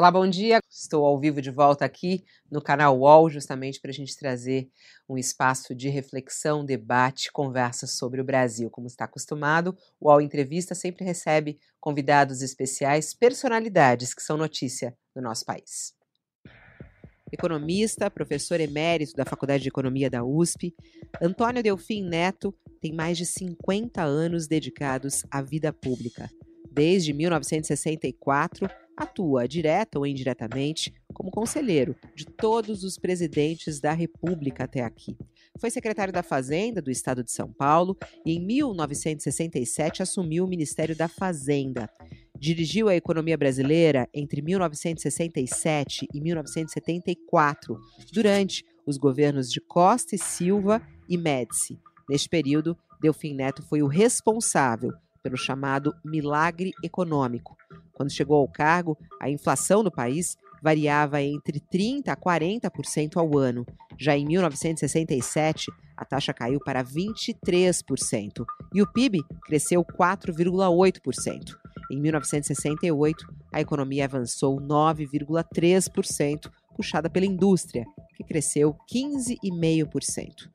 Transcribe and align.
Olá, 0.00 0.10
bom 0.10 0.26
dia. 0.26 0.60
Estou 0.66 1.04
ao 1.04 1.20
vivo 1.20 1.42
de 1.42 1.50
volta 1.50 1.84
aqui 1.84 2.24
no 2.50 2.62
canal 2.62 2.98
UOL, 2.98 3.28
justamente 3.28 3.78
para 3.78 3.90
a 3.90 3.92
gente 3.92 4.16
trazer 4.16 4.70
um 5.06 5.18
espaço 5.18 5.74
de 5.74 5.90
reflexão, 5.90 6.64
debate, 6.64 7.30
conversa 7.30 7.86
sobre 7.86 8.18
o 8.18 8.24
Brasil. 8.24 8.70
Como 8.70 8.86
está 8.86 9.04
acostumado, 9.04 9.76
o 10.00 10.08
UOL 10.08 10.22
Entrevista 10.22 10.74
sempre 10.74 11.04
recebe 11.04 11.58
convidados 11.78 12.40
especiais, 12.40 13.12
personalidades 13.12 14.14
que 14.14 14.22
são 14.22 14.38
notícia 14.38 14.96
no 15.14 15.20
nosso 15.20 15.44
país. 15.44 15.92
Economista, 17.30 18.10
professor 18.10 18.58
emérito 18.58 19.12
da 19.12 19.26
Faculdade 19.26 19.64
de 19.64 19.68
Economia 19.68 20.08
da 20.08 20.24
USP, 20.24 20.74
Antônio 21.20 21.62
Delfim 21.62 22.04
Neto 22.04 22.54
tem 22.80 22.94
mais 22.94 23.18
de 23.18 23.26
50 23.26 24.02
anos 24.02 24.46
dedicados 24.46 25.24
à 25.30 25.42
vida 25.42 25.74
pública. 25.74 26.30
Desde 26.72 27.12
1964, 27.12 28.66
atua, 29.02 29.48
direta 29.48 29.98
ou 29.98 30.06
indiretamente, 30.06 30.92
como 31.12 31.30
conselheiro 31.30 31.96
de 32.14 32.26
todos 32.26 32.84
os 32.84 32.98
presidentes 32.98 33.80
da 33.80 33.92
República 33.92 34.64
até 34.64 34.82
aqui. 34.82 35.16
Foi 35.58 35.70
secretário 35.70 36.12
da 36.12 36.22
Fazenda 36.22 36.80
do 36.80 36.90
Estado 36.90 37.24
de 37.24 37.32
São 37.32 37.52
Paulo 37.52 37.96
e, 38.24 38.34
em 38.34 38.40
1967, 38.44 40.02
assumiu 40.02 40.44
o 40.44 40.48
Ministério 40.48 40.96
da 40.96 41.08
Fazenda. 41.08 41.90
Dirigiu 42.38 42.88
a 42.88 42.96
economia 42.96 43.36
brasileira 43.36 44.08
entre 44.14 44.40
1967 44.40 46.06
e 46.12 46.20
1974, 46.20 47.78
durante 48.12 48.64
os 48.86 48.96
governos 48.96 49.50
de 49.50 49.60
Costa 49.60 50.14
e 50.14 50.18
Silva 50.18 50.80
e 51.08 51.18
Médici. 51.18 51.78
Neste 52.08 52.28
período, 52.28 52.76
Delfim 53.00 53.34
Neto 53.34 53.62
foi 53.62 53.82
o 53.82 53.86
responsável 53.86 54.92
pelo 55.22 55.36
chamado 55.36 55.94
milagre 56.04 56.72
econômico. 56.82 57.56
Quando 58.00 58.12
chegou 58.12 58.38
ao 58.38 58.48
cargo, 58.48 58.96
a 59.20 59.28
inflação 59.28 59.82
no 59.82 59.90
país 59.90 60.38
variava 60.62 61.20
entre 61.20 61.60
30% 61.60 62.08
a 62.08 62.16
40% 62.16 63.18
ao 63.18 63.36
ano. 63.36 63.66
Já 63.98 64.16
em 64.16 64.24
1967, 64.24 65.70
a 65.94 66.02
taxa 66.06 66.32
caiu 66.32 66.58
para 66.60 66.82
23% 66.82 68.42
e 68.72 68.80
o 68.80 68.90
PIB 68.90 69.20
cresceu 69.44 69.84
4,8%. 69.84 71.54
Em 71.92 72.00
1968, 72.00 73.26
a 73.52 73.60
economia 73.60 74.06
avançou 74.06 74.56
9,3%, 74.56 76.50
puxada 76.74 77.10
pela 77.10 77.26
indústria, 77.26 77.84
que 78.16 78.24
cresceu 78.24 78.74
15,5%. 78.90 80.48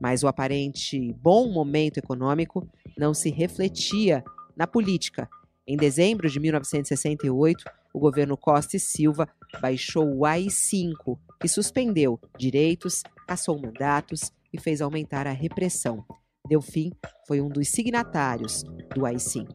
Mas 0.00 0.22
o 0.22 0.28
aparente 0.28 1.12
bom 1.14 1.52
momento 1.52 1.98
econômico 1.98 2.64
não 2.96 3.12
se 3.12 3.28
refletia 3.28 4.22
na 4.56 4.68
política. 4.68 5.28
Em 5.66 5.76
dezembro 5.76 6.28
de 6.28 6.40
1968, 6.40 7.64
o 7.94 8.00
governo 8.00 8.36
Costa 8.36 8.76
e 8.76 8.80
Silva 8.80 9.28
baixou 9.60 10.12
o 10.12 10.26
AI-5, 10.26 11.18
que 11.40 11.46
suspendeu 11.46 12.18
direitos, 12.36 13.02
cassou 13.28 13.60
mandatos 13.60 14.32
e 14.52 14.60
fez 14.60 14.80
aumentar 14.80 15.26
a 15.26 15.32
repressão. 15.32 16.04
Delfim 16.48 16.90
foi 17.28 17.40
um 17.40 17.48
dos 17.48 17.68
signatários 17.68 18.64
do 18.94 19.06
AI-5. 19.06 19.54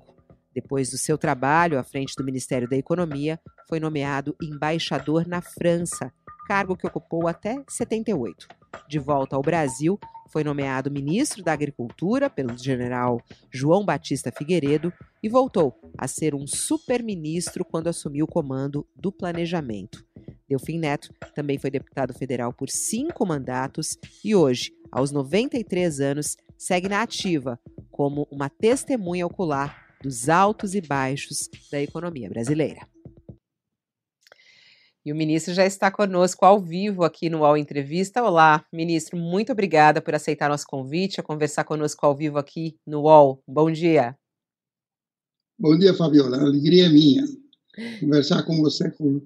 Depois 0.56 0.90
do 0.90 0.98
seu 0.98 1.18
trabalho 1.18 1.78
à 1.78 1.84
frente 1.84 2.14
do 2.18 2.24
Ministério 2.24 2.70
da 2.70 2.78
Economia, 2.78 3.40
foi 3.68 3.80
nomeado 3.80 4.36
embaixador 4.42 5.28
na 5.28 5.42
França, 5.42 6.12
cargo 6.48 6.78
que 6.78 6.88
ocupou 6.88 7.28
até 7.28 7.62
78. 7.68 8.48
De 8.88 8.98
volta 8.98 9.36
ao 9.36 9.42
Brasil, 9.42 10.00
foi 10.28 10.44
nomeado 10.44 10.92
ministro 10.92 11.44
da 11.44 11.54
Agricultura 11.54 12.30
pelo 12.30 12.58
general 12.58 13.22
João 13.52 13.86
Batista 13.86 14.32
Figueiredo 14.32 14.92
e 15.22 15.30
voltou 15.30 15.80
a 15.98 16.08
ser 16.08 16.36
um 16.36 16.46
super-ministro 16.46 17.66
quando 17.66 17.88
assumiu 17.88 18.26
o 18.26 18.32
comando 18.32 18.86
do 18.96 19.12
planejamento. 19.12 20.06
Delfim 20.48 20.80
Neto 20.80 21.14
também 21.36 21.58
foi 21.58 21.70
deputado 21.70 22.14
federal 22.14 22.54
por 22.54 22.70
cinco 22.70 23.26
mandatos 23.26 23.98
e 24.24 24.36
hoje, 24.36 24.72
aos 24.92 25.12
93 25.12 26.00
anos, 26.00 26.38
segue 26.58 26.88
na 26.88 27.02
ativa 27.02 27.60
como 27.92 28.28
uma 28.32 28.50
testemunha 28.50 29.26
ocular 29.26 29.86
dos 30.02 30.30
altos 30.30 30.74
e 30.76 30.82
baixos 30.82 31.50
da 31.72 31.82
economia 31.82 32.30
brasileira. 32.30 32.88
E 35.08 35.12
o 35.14 35.16
ministro 35.16 35.54
já 35.54 35.66
está 35.66 35.90
conosco 35.90 36.44
ao 36.44 36.60
vivo 36.60 37.06
aqui 37.06 37.30
no 37.30 37.40
UOL 37.40 37.56
Entrevista. 37.56 38.22
Olá, 38.22 38.66
ministro, 38.74 39.18
muito 39.18 39.54
obrigada 39.54 40.02
por 40.02 40.14
aceitar 40.14 40.50
nosso 40.50 40.66
convite 40.68 41.18
a 41.18 41.24
conversar 41.24 41.64
conosco 41.64 42.06
ao 42.06 42.14
vivo 42.14 42.38
aqui 42.38 42.76
no 42.86 43.04
UOL. 43.04 43.42
Bom 43.48 43.72
dia. 43.72 44.18
Bom 45.58 45.78
dia, 45.78 45.94
Fabiola. 45.94 46.36
A 46.36 46.42
alegria 46.42 46.88
é 46.88 46.90
minha 46.90 47.24
conversar 48.02 48.44
com 48.44 48.58
você, 48.58 48.92
com 48.92 49.22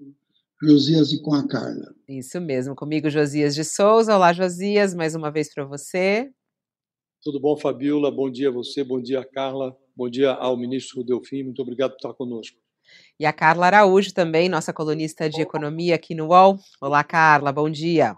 Josias 0.61 1.13
e 1.13 1.19
com 1.19 1.33
a 1.33 1.47
Carla. 1.47 1.95
Isso 2.07 2.39
mesmo, 2.39 2.75
comigo 2.75 3.09
Josias 3.09 3.55
de 3.55 3.63
Souza. 3.63 4.15
Olá, 4.15 4.33
Josias, 4.33 4.93
mais 4.93 5.15
uma 5.15 5.31
vez 5.31 5.51
para 5.51 5.65
você. 5.65 6.29
Tudo 7.23 7.39
bom, 7.39 7.57
Fabiola? 7.57 8.11
Bom 8.11 8.29
dia 8.29 8.49
a 8.49 8.51
você, 8.51 8.83
bom 8.83 9.01
dia, 9.01 9.25
Carla. 9.25 9.75
Bom 9.95 10.07
dia 10.07 10.29
ao 10.29 10.55
ministro 10.55 11.03
Delfim. 11.03 11.41
Muito 11.41 11.63
obrigado 11.63 11.93
por 11.93 11.97
estar 11.97 12.13
conosco. 12.13 12.55
E 13.21 13.25
a 13.27 13.31
Carla 13.31 13.67
Araújo 13.67 14.15
também, 14.15 14.49
nossa 14.49 14.73
colunista 14.73 15.29
de 15.29 15.43
economia 15.43 15.93
aqui 15.93 16.15
no 16.15 16.29
UOL. 16.29 16.57
Olá, 16.81 17.03
Carla, 17.03 17.51
bom 17.51 17.69
dia. 17.69 18.15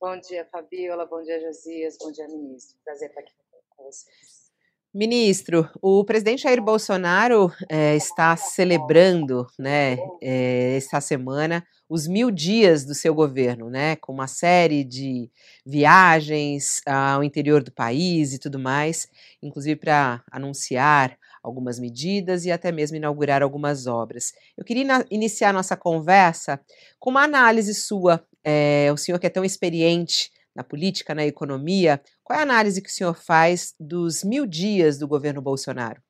Bom 0.00 0.18
dia, 0.18 0.44
Fabiola, 0.50 1.06
bom 1.06 1.22
dia, 1.22 1.40
Josias, 1.40 1.96
bom 1.96 2.10
dia, 2.10 2.26
ministro. 2.26 2.76
Prazer 2.84 3.10
estar 3.10 3.20
aqui 3.20 3.30
com 3.76 3.84
vocês. 3.84 4.50
Ministro, 4.92 5.70
o 5.80 6.04
presidente 6.04 6.42
Jair 6.42 6.60
Bolsonaro 6.60 7.52
é, 7.68 7.94
está 7.94 8.36
celebrando, 8.36 9.46
né, 9.56 9.98
é, 10.20 10.76
esta 10.76 11.00
semana 11.00 11.64
os 11.88 12.08
mil 12.08 12.32
dias 12.32 12.84
do 12.84 12.92
seu 12.92 13.14
governo, 13.14 13.70
né, 13.70 13.94
com 13.94 14.12
uma 14.12 14.26
série 14.26 14.82
de 14.82 15.30
viagens 15.64 16.80
ao 16.84 17.22
interior 17.22 17.62
do 17.62 17.70
país 17.70 18.32
e 18.32 18.38
tudo 18.40 18.58
mais, 18.58 19.06
inclusive 19.40 19.76
para 19.76 20.24
anunciar 20.32 21.16
algumas 21.46 21.78
medidas 21.78 22.44
e 22.44 22.50
até 22.50 22.72
mesmo 22.72 22.96
inaugurar 22.96 23.40
algumas 23.40 23.86
obras. 23.86 24.32
Eu 24.56 24.64
queria 24.64 25.06
iniciar 25.10 25.52
nossa 25.52 25.76
conversa 25.76 26.60
com 26.98 27.10
uma 27.10 27.22
análise 27.22 27.72
sua. 27.72 28.26
É, 28.42 28.90
o 28.92 28.96
senhor 28.96 29.18
que 29.18 29.26
é 29.26 29.30
tão 29.30 29.44
experiente 29.44 30.30
na 30.54 30.64
política, 30.64 31.14
na 31.14 31.24
economia, 31.24 32.02
qual 32.24 32.36
é 32.36 32.40
a 32.40 32.44
análise 32.44 32.82
que 32.82 32.88
o 32.88 32.92
senhor 32.92 33.14
faz 33.14 33.74
dos 33.78 34.24
mil 34.24 34.46
dias 34.46 34.98
do 34.98 35.06
governo 35.06 35.40
Bolsonaro? 35.40 36.02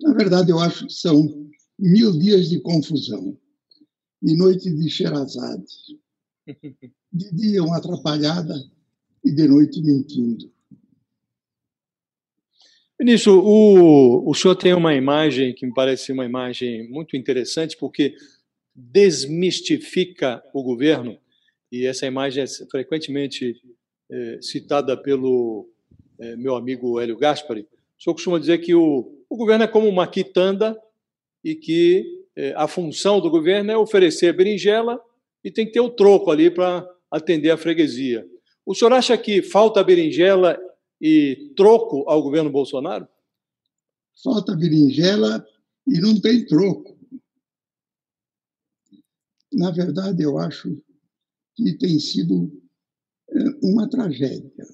Na 0.00 0.14
verdade, 0.14 0.50
eu 0.50 0.58
acho 0.58 0.86
que 0.86 0.92
são 0.92 1.48
mil 1.78 2.12
dias 2.18 2.48
de 2.48 2.60
confusão, 2.60 3.36
de 4.22 4.36
noite 4.36 4.70
de 4.70 4.88
Sherazade, 4.88 5.66
de 7.12 7.34
dia 7.34 7.62
uma 7.62 7.76
atrapalhada 7.76 8.54
e 9.24 9.32
de 9.32 9.48
noite 9.48 9.82
mentindo. 9.82 10.53
Ministro, 13.04 13.38
o, 13.38 14.30
o 14.30 14.34
senhor 14.34 14.54
tem 14.54 14.72
uma 14.72 14.94
imagem 14.94 15.52
que 15.52 15.66
me 15.66 15.74
parece 15.74 16.10
uma 16.10 16.24
imagem 16.24 16.88
muito 16.88 17.18
interessante, 17.18 17.76
porque 17.76 18.14
desmistifica 18.74 20.42
o 20.54 20.62
governo, 20.62 21.18
e 21.70 21.84
essa 21.84 22.06
imagem 22.06 22.42
é 22.42 22.46
frequentemente 22.70 23.60
é, 24.10 24.38
citada 24.40 24.96
pelo 24.96 25.68
é, 26.18 26.34
meu 26.34 26.56
amigo 26.56 26.98
Hélio 26.98 27.18
Gaspari. 27.18 27.68
O 27.98 28.02
senhor 28.02 28.14
costuma 28.14 28.38
dizer 28.38 28.56
que 28.56 28.74
o, 28.74 29.12
o 29.28 29.36
governo 29.36 29.64
é 29.64 29.68
como 29.68 29.86
uma 29.86 30.06
quitanda 30.06 30.74
e 31.44 31.54
que 31.54 32.06
é, 32.34 32.54
a 32.56 32.66
função 32.66 33.20
do 33.20 33.28
governo 33.28 33.70
é 33.70 33.76
oferecer 33.76 34.32
berinjela 34.32 34.98
e 35.44 35.50
tem 35.50 35.66
que 35.66 35.72
ter 35.72 35.80
o 35.80 35.90
troco 35.90 36.30
ali 36.30 36.50
para 36.50 36.88
atender 37.10 37.50
a 37.50 37.58
freguesia. 37.58 38.26
O 38.64 38.74
senhor 38.74 38.94
acha 38.94 39.14
que 39.18 39.42
falta 39.42 39.84
berinjela 39.84 40.58
e 41.06 41.52
troco 41.54 42.08
ao 42.08 42.22
governo 42.22 42.50
Bolsonaro? 42.50 43.06
Falta 44.22 44.56
berinjela 44.56 45.46
e 45.86 46.00
não 46.00 46.18
tem 46.18 46.46
troco. 46.46 46.98
Na 49.52 49.70
verdade, 49.70 50.22
eu 50.22 50.38
acho 50.38 50.82
que 51.54 51.76
tem 51.76 52.00
sido 52.00 52.50
é, 53.28 53.38
uma 53.62 53.86
tragédia. 53.86 54.66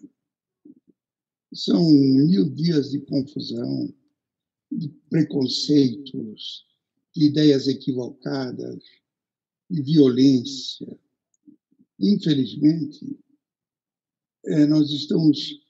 São 1.52 1.84
mil 1.84 2.48
dias 2.54 2.92
de 2.92 3.00
confusão, 3.00 3.92
de 4.70 4.88
preconceitos, 5.10 6.64
de 7.12 7.24
ideias 7.24 7.66
equivocadas, 7.66 8.84
de 9.68 9.82
violência. 9.82 10.96
Infelizmente, 11.98 13.18
é, 14.44 14.64
nós 14.66 14.90
estamos 14.90 15.60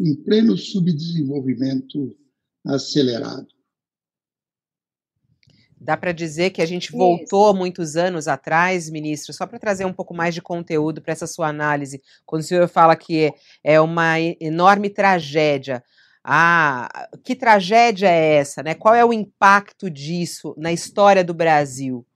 em 0.00 0.14
pleno 0.14 0.56
subdesenvolvimento 0.56 2.16
acelerado. 2.64 3.48
Dá 5.78 5.96
para 5.96 6.12
dizer 6.12 6.50
que 6.50 6.60
a 6.60 6.66
gente 6.66 6.92
voltou 6.92 7.50
Isso. 7.50 7.58
muitos 7.58 7.96
anos 7.96 8.28
atrás, 8.28 8.90
ministro, 8.90 9.32
só 9.32 9.46
para 9.46 9.58
trazer 9.58 9.86
um 9.86 9.92
pouco 9.92 10.12
mais 10.12 10.34
de 10.34 10.42
conteúdo 10.42 11.00
para 11.00 11.12
essa 11.12 11.26
sua 11.26 11.48
análise, 11.48 12.02
quando 12.26 12.42
o 12.42 12.44
senhor 12.44 12.68
fala 12.68 12.94
que 12.94 13.32
é 13.64 13.80
uma 13.80 14.20
enorme 14.20 14.90
tragédia. 14.90 15.82
Ah, 16.22 17.08
que 17.24 17.34
tragédia 17.34 18.08
é 18.08 18.34
essa? 18.34 18.62
Né? 18.62 18.74
Qual 18.74 18.94
é 18.94 19.02
o 19.02 19.12
impacto 19.12 19.88
disso 19.88 20.54
na 20.58 20.70
história 20.70 21.24
do 21.24 21.32
Brasil? 21.32 22.06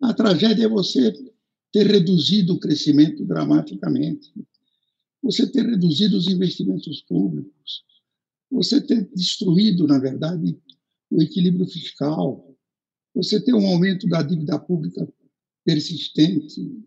A 0.00 0.14
tragédia 0.14 0.66
é 0.66 0.68
você 0.68 1.12
ter 1.72 1.86
reduzido 1.88 2.54
o 2.54 2.60
crescimento 2.60 3.24
dramaticamente, 3.24 4.32
você 5.22 5.50
ter 5.50 5.66
reduzido 5.66 6.16
os 6.16 6.28
investimentos 6.28 7.02
públicos, 7.02 7.84
você 8.50 8.80
ter 8.80 9.08
destruído, 9.14 9.86
na 9.86 9.98
verdade, 9.98 10.58
o 11.10 11.20
equilíbrio 11.22 11.66
fiscal, 11.66 12.56
você 13.14 13.40
ter 13.42 13.54
um 13.54 13.66
aumento 13.66 14.06
da 14.06 14.22
dívida 14.22 14.58
pública 14.58 15.06
persistente, 15.64 16.82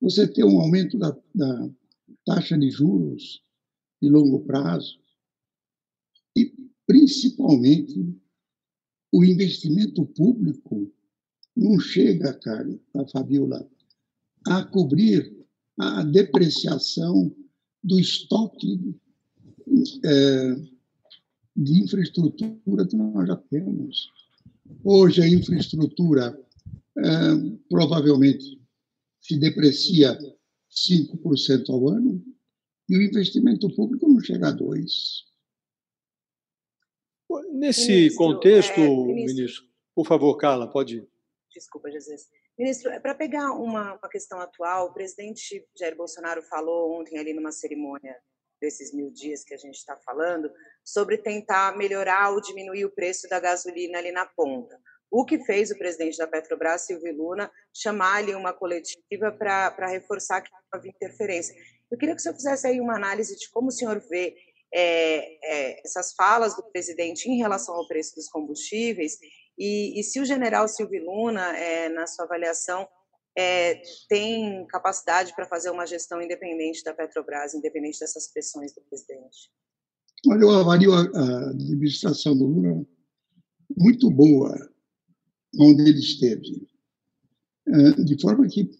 você 0.00 0.26
ter 0.28 0.44
um 0.44 0.60
aumento 0.60 0.98
da, 0.98 1.16
da 1.34 1.70
taxa 2.24 2.56
de 2.56 2.70
juros 2.70 3.42
de 4.00 4.08
longo 4.08 4.40
prazo. 4.40 4.98
E, 6.36 6.52
principalmente, 6.86 8.14
o 9.12 9.24
investimento 9.24 10.06
público 10.06 10.92
não 11.56 11.80
chega, 11.80 12.32
cara, 12.34 12.78
a 12.94 13.06
Fabiola, 13.08 13.68
a 14.46 14.64
cobrir 14.64 15.36
a 15.78 16.04
depreciação 16.04 17.34
do 17.82 17.98
estoque 17.98 18.96
é, 20.04 20.54
de 21.56 21.82
infraestrutura 21.82 22.86
que 22.86 22.96
nós 22.96 23.26
já 23.26 23.36
temos. 23.36 24.10
Hoje, 24.84 25.22
a 25.22 25.28
infraestrutura 25.28 26.38
é, 26.96 27.02
provavelmente 27.68 28.60
se 29.20 29.38
deprecia 29.38 30.18
5% 30.70 31.70
ao 31.70 31.88
ano 31.88 32.24
e 32.88 32.96
o 32.96 33.02
investimento 33.02 33.68
público 33.74 34.08
não 34.08 34.20
chega 34.20 34.48
a 34.48 34.56
2%. 34.56 35.28
Nesse 37.52 37.88
ministro, 37.88 38.18
contexto, 38.18 38.80
é, 38.80 38.88
ministro, 38.88 39.36
ministro, 39.36 39.64
por 39.94 40.06
favor, 40.06 40.36
Carla, 40.36 40.70
pode. 40.70 41.06
Desculpa, 41.52 41.90
Jesus. 41.90 42.28
Ministro, 42.58 42.90
é 42.90 42.98
para 42.98 43.14
pegar 43.14 43.52
uma, 43.52 43.94
uma 43.94 44.08
questão 44.08 44.40
atual, 44.40 44.86
o 44.86 44.92
presidente 44.92 45.64
Jair 45.78 45.96
Bolsonaro 45.96 46.42
falou 46.42 47.00
ontem 47.00 47.16
ali 47.16 47.32
numa 47.32 47.52
cerimônia 47.52 48.16
desses 48.60 48.92
mil 48.92 49.12
dias 49.12 49.44
que 49.44 49.54
a 49.54 49.56
gente 49.56 49.76
está 49.76 49.96
falando, 49.98 50.50
sobre 50.84 51.18
tentar 51.18 51.76
melhorar 51.76 52.30
ou 52.30 52.40
diminuir 52.40 52.84
o 52.84 52.90
preço 52.90 53.28
da 53.28 53.38
gasolina 53.38 53.98
ali 53.98 54.10
na 54.10 54.26
ponta. 54.26 54.76
O 55.08 55.24
que 55.24 55.38
fez 55.44 55.70
o 55.70 55.78
presidente 55.78 56.18
da 56.18 56.26
Petrobras, 56.26 56.82
Silvio 56.82 57.16
Luna, 57.16 57.48
chamar 57.72 58.16
ali 58.16 58.34
uma 58.34 58.52
coletiva 58.52 59.30
para 59.30 59.86
reforçar 59.86 60.40
que 60.42 60.50
não 60.50 60.58
havia 60.72 60.90
interferência. 60.90 61.54
Eu 61.88 61.96
queria 61.96 62.14
que 62.14 62.20
o 62.20 62.22
senhor 62.22 62.34
fizesse 62.34 62.66
aí 62.66 62.80
uma 62.80 62.96
análise 62.96 63.36
de 63.36 63.48
como 63.50 63.68
o 63.68 63.72
senhor 63.72 64.00
vê 64.00 64.36
é, 64.74 65.38
é, 65.44 65.80
essas 65.84 66.12
falas 66.12 66.56
do 66.56 66.62
presidente 66.64 67.30
em 67.30 67.38
relação 67.38 67.74
ao 67.74 67.86
preço 67.86 68.16
dos 68.16 68.28
combustíveis 68.28 69.16
e, 69.58 69.98
e 69.98 70.02
se 70.04 70.20
o 70.20 70.24
general 70.24 70.68
Silvio 70.68 71.04
Luna, 71.04 71.56
é, 71.56 71.88
na 71.88 72.06
sua 72.06 72.24
avaliação, 72.24 72.86
é, 73.36 73.80
tem 74.08 74.66
capacidade 74.66 75.34
para 75.34 75.46
fazer 75.46 75.70
uma 75.70 75.86
gestão 75.86 76.22
independente 76.22 76.82
da 76.84 76.94
Petrobras, 76.94 77.54
independente 77.54 77.98
dessas 78.00 78.28
pressões 78.28 78.72
do 78.72 78.80
presidente? 78.82 79.50
Olha, 80.26 80.42
eu 80.42 80.50
avalio 80.50 80.92
a, 80.92 81.50
administração 81.50 82.36
do 82.36 82.46
Lula 82.46 82.86
muito 83.76 84.10
boa 84.10 84.54
onde 85.58 85.82
ele 85.82 85.98
esteve, 85.98 86.68
é, 87.66 88.02
de 88.02 88.20
forma 88.20 88.46
que 88.48 88.70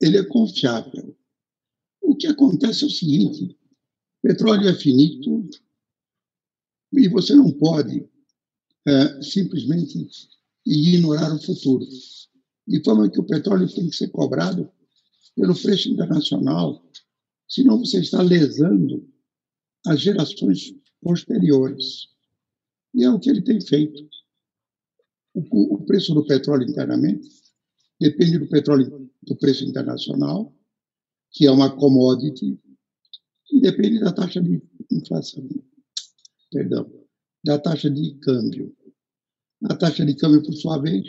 ele 0.00 0.18
é 0.18 0.24
confiável. 0.24 1.16
O 2.00 2.16
que 2.16 2.26
acontece 2.26 2.84
é 2.84 2.86
o 2.86 2.90
seguinte: 2.90 3.58
petróleo 4.22 4.68
é 4.68 4.74
finito 4.74 5.48
e 6.92 7.08
você 7.08 7.34
não 7.34 7.52
pode 7.52 8.08
é, 8.86 9.22
simplesmente 9.22 10.08
ignorar 10.64 11.34
o 11.34 11.42
futuro 11.42 11.84
de 12.66 12.82
forma 12.82 13.10
que 13.10 13.20
o 13.20 13.26
petróleo 13.26 13.72
tem 13.72 13.88
que 13.88 13.96
ser 13.96 14.08
cobrado 14.08 14.70
pelo 15.34 15.54
preço 15.54 15.88
internacional, 15.88 16.82
senão 17.48 17.78
você 17.78 18.00
está 18.00 18.22
lesando 18.22 19.08
as 19.86 20.00
gerações 20.00 20.74
posteriores. 21.00 22.08
E 22.94 23.04
é 23.04 23.10
o 23.10 23.20
que 23.20 23.30
ele 23.30 23.42
tem 23.42 23.60
feito. 23.60 24.08
O, 25.34 25.74
o 25.74 25.84
preço 25.84 26.14
do 26.14 26.26
petróleo 26.26 26.68
internamente 26.68 27.28
depende 28.00 28.38
do 28.38 28.48
petróleo 28.48 29.10
do 29.22 29.36
preço 29.36 29.64
internacional, 29.64 30.52
que 31.30 31.46
é 31.46 31.50
uma 31.50 31.74
commodity, 31.76 32.58
e 33.52 33.60
depende 33.60 34.00
da 34.00 34.12
taxa 34.12 34.40
de 34.40 34.60
inflação, 34.90 35.46
perdão, 36.50 37.05
da 37.46 37.60
taxa 37.60 37.88
de 37.88 38.18
câmbio. 38.18 38.74
A 39.70 39.76
taxa 39.76 40.04
de 40.04 40.16
câmbio, 40.16 40.42
por 40.42 40.52
sua 40.52 40.78
vez, 40.78 41.06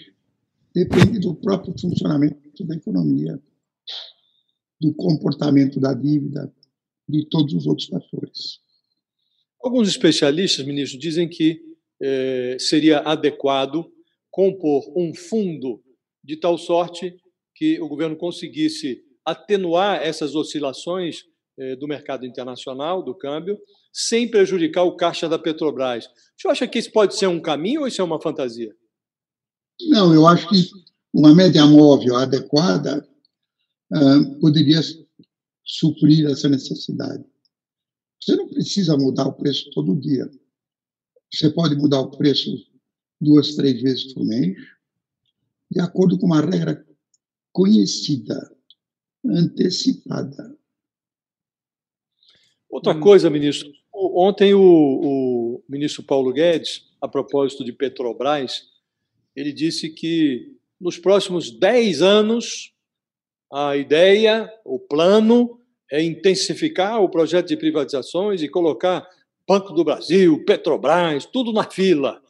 depende 0.74 1.20
do 1.20 1.34
próprio 1.34 1.74
funcionamento 1.80 2.64
da 2.64 2.76
economia, 2.76 3.42
do 4.80 4.94
comportamento 4.94 5.80
da 5.80 5.96
dívida, 5.96 6.54
de 7.10 7.26
todos 7.26 7.56
os 7.56 7.66
outros 7.66 7.88
fatores. 7.88 8.60
Alguns 9.64 9.90
especialistas, 9.90 10.64
ministro, 10.64 11.00
dizem 11.00 11.28
que 11.28 11.60
eh, 12.00 12.58
seria 12.60 13.00
adequado 13.00 13.92
compor 14.30 14.84
um 14.96 15.16
fundo 15.16 15.84
de 16.24 16.38
tal 16.38 16.56
sorte 16.56 17.18
que 17.56 17.82
o 17.82 17.88
governo 17.88 18.16
conseguisse 18.16 19.04
atenuar 19.26 20.04
essas 20.04 20.36
oscilações 20.36 21.24
eh, 21.58 21.76
do 21.76 21.88
mercado 21.88 22.28
internacional, 22.28 23.02
do 23.02 23.16
câmbio, 23.16 23.58
sem 23.98 24.30
prejudicar 24.30 24.84
o 24.84 24.96
caixa 24.96 25.28
da 25.28 25.40
Petrobras. 25.40 26.06
O 26.06 26.10
senhor 26.40 26.52
acha 26.52 26.68
que 26.68 26.78
isso 26.78 26.92
pode 26.92 27.18
ser 27.18 27.26
um 27.26 27.42
caminho 27.42 27.82
ou 27.82 27.88
isso 27.88 28.00
é 28.00 28.04
uma 28.04 28.22
fantasia? 28.22 28.72
Não, 29.90 30.14
eu 30.14 30.28
acho 30.28 30.48
que 30.48 30.70
uma 31.12 31.34
média 31.34 31.66
móvel 31.66 32.16
adequada 32.16 33.10
uh, 33.92 34.40
poderia 34.40 34.80
suprir 35.66 36.28
essa 36.28 36.48
necessidade. 36.48 37.26
Você 38.22 38.36
não 38.36 38.48
precisa 38.48 38.96
mudar 38.96 39.26
o 39.26 39.34
preço 39.34 39.72
todo 39.72 40.00
dia. 40.00 40.30
Você 41.34 41.50
pode 41.50 41.76
mudar 41.76 42.02
o 42.02 42.12
preço 42.12 42.52
duas, 43.20 43.56
três 43.56 43.82
vezes 43.82 44.14
por 44.14 44.24
mês, 44.24 44.56
de 45.72 45.80
acordo 45.80 46.20
com 46.20 46.28
uma 46.28 46.42
regra 46.42 46.86
conhecida, 47.52 48.56
antecipada. 49.26 50.56
Outra 52.70 53.00
coisa, 53.00 53.28
ministro. 53.28 53.72
Ontem 54.00 54.54
o, 54.54 54.62
o 54.62 55.64
ministro 55.68 56.04
Paulo 56.04 56.32
Guedes, 56.32 56.84
a 57.02 57.08
propósito 57.08 57.66
de 57.66 57.74
Petrobras, 57.74 58.70
ele 59.36 59.52
disse 59.52 59.90
que 59.90 60.56
nos 60.80 61.00
próximos 61.00 61.50
10 61.50 62.04
anos 62.04 62.74
a 63.52 63.76
ideia, 63.76 64.52
o 64.64 64.78
plano 64.78 65.60
é 65.92 66.04
intensificar 66.04 67.02
o 67.02 67.10
projeto 67.10 67.48
de 67.48 67.58
privatizações 67.58 68.44
e 68.44 68.50
colocar 68.50 69.08
Banco 69.48 69.74
do 69.74 69.84
Brasil, 69.84 70.44
Petrobras, 70.46 71.26
tudo 71.26 71.52
na 71.52 71.64
fila. 71.64 72.22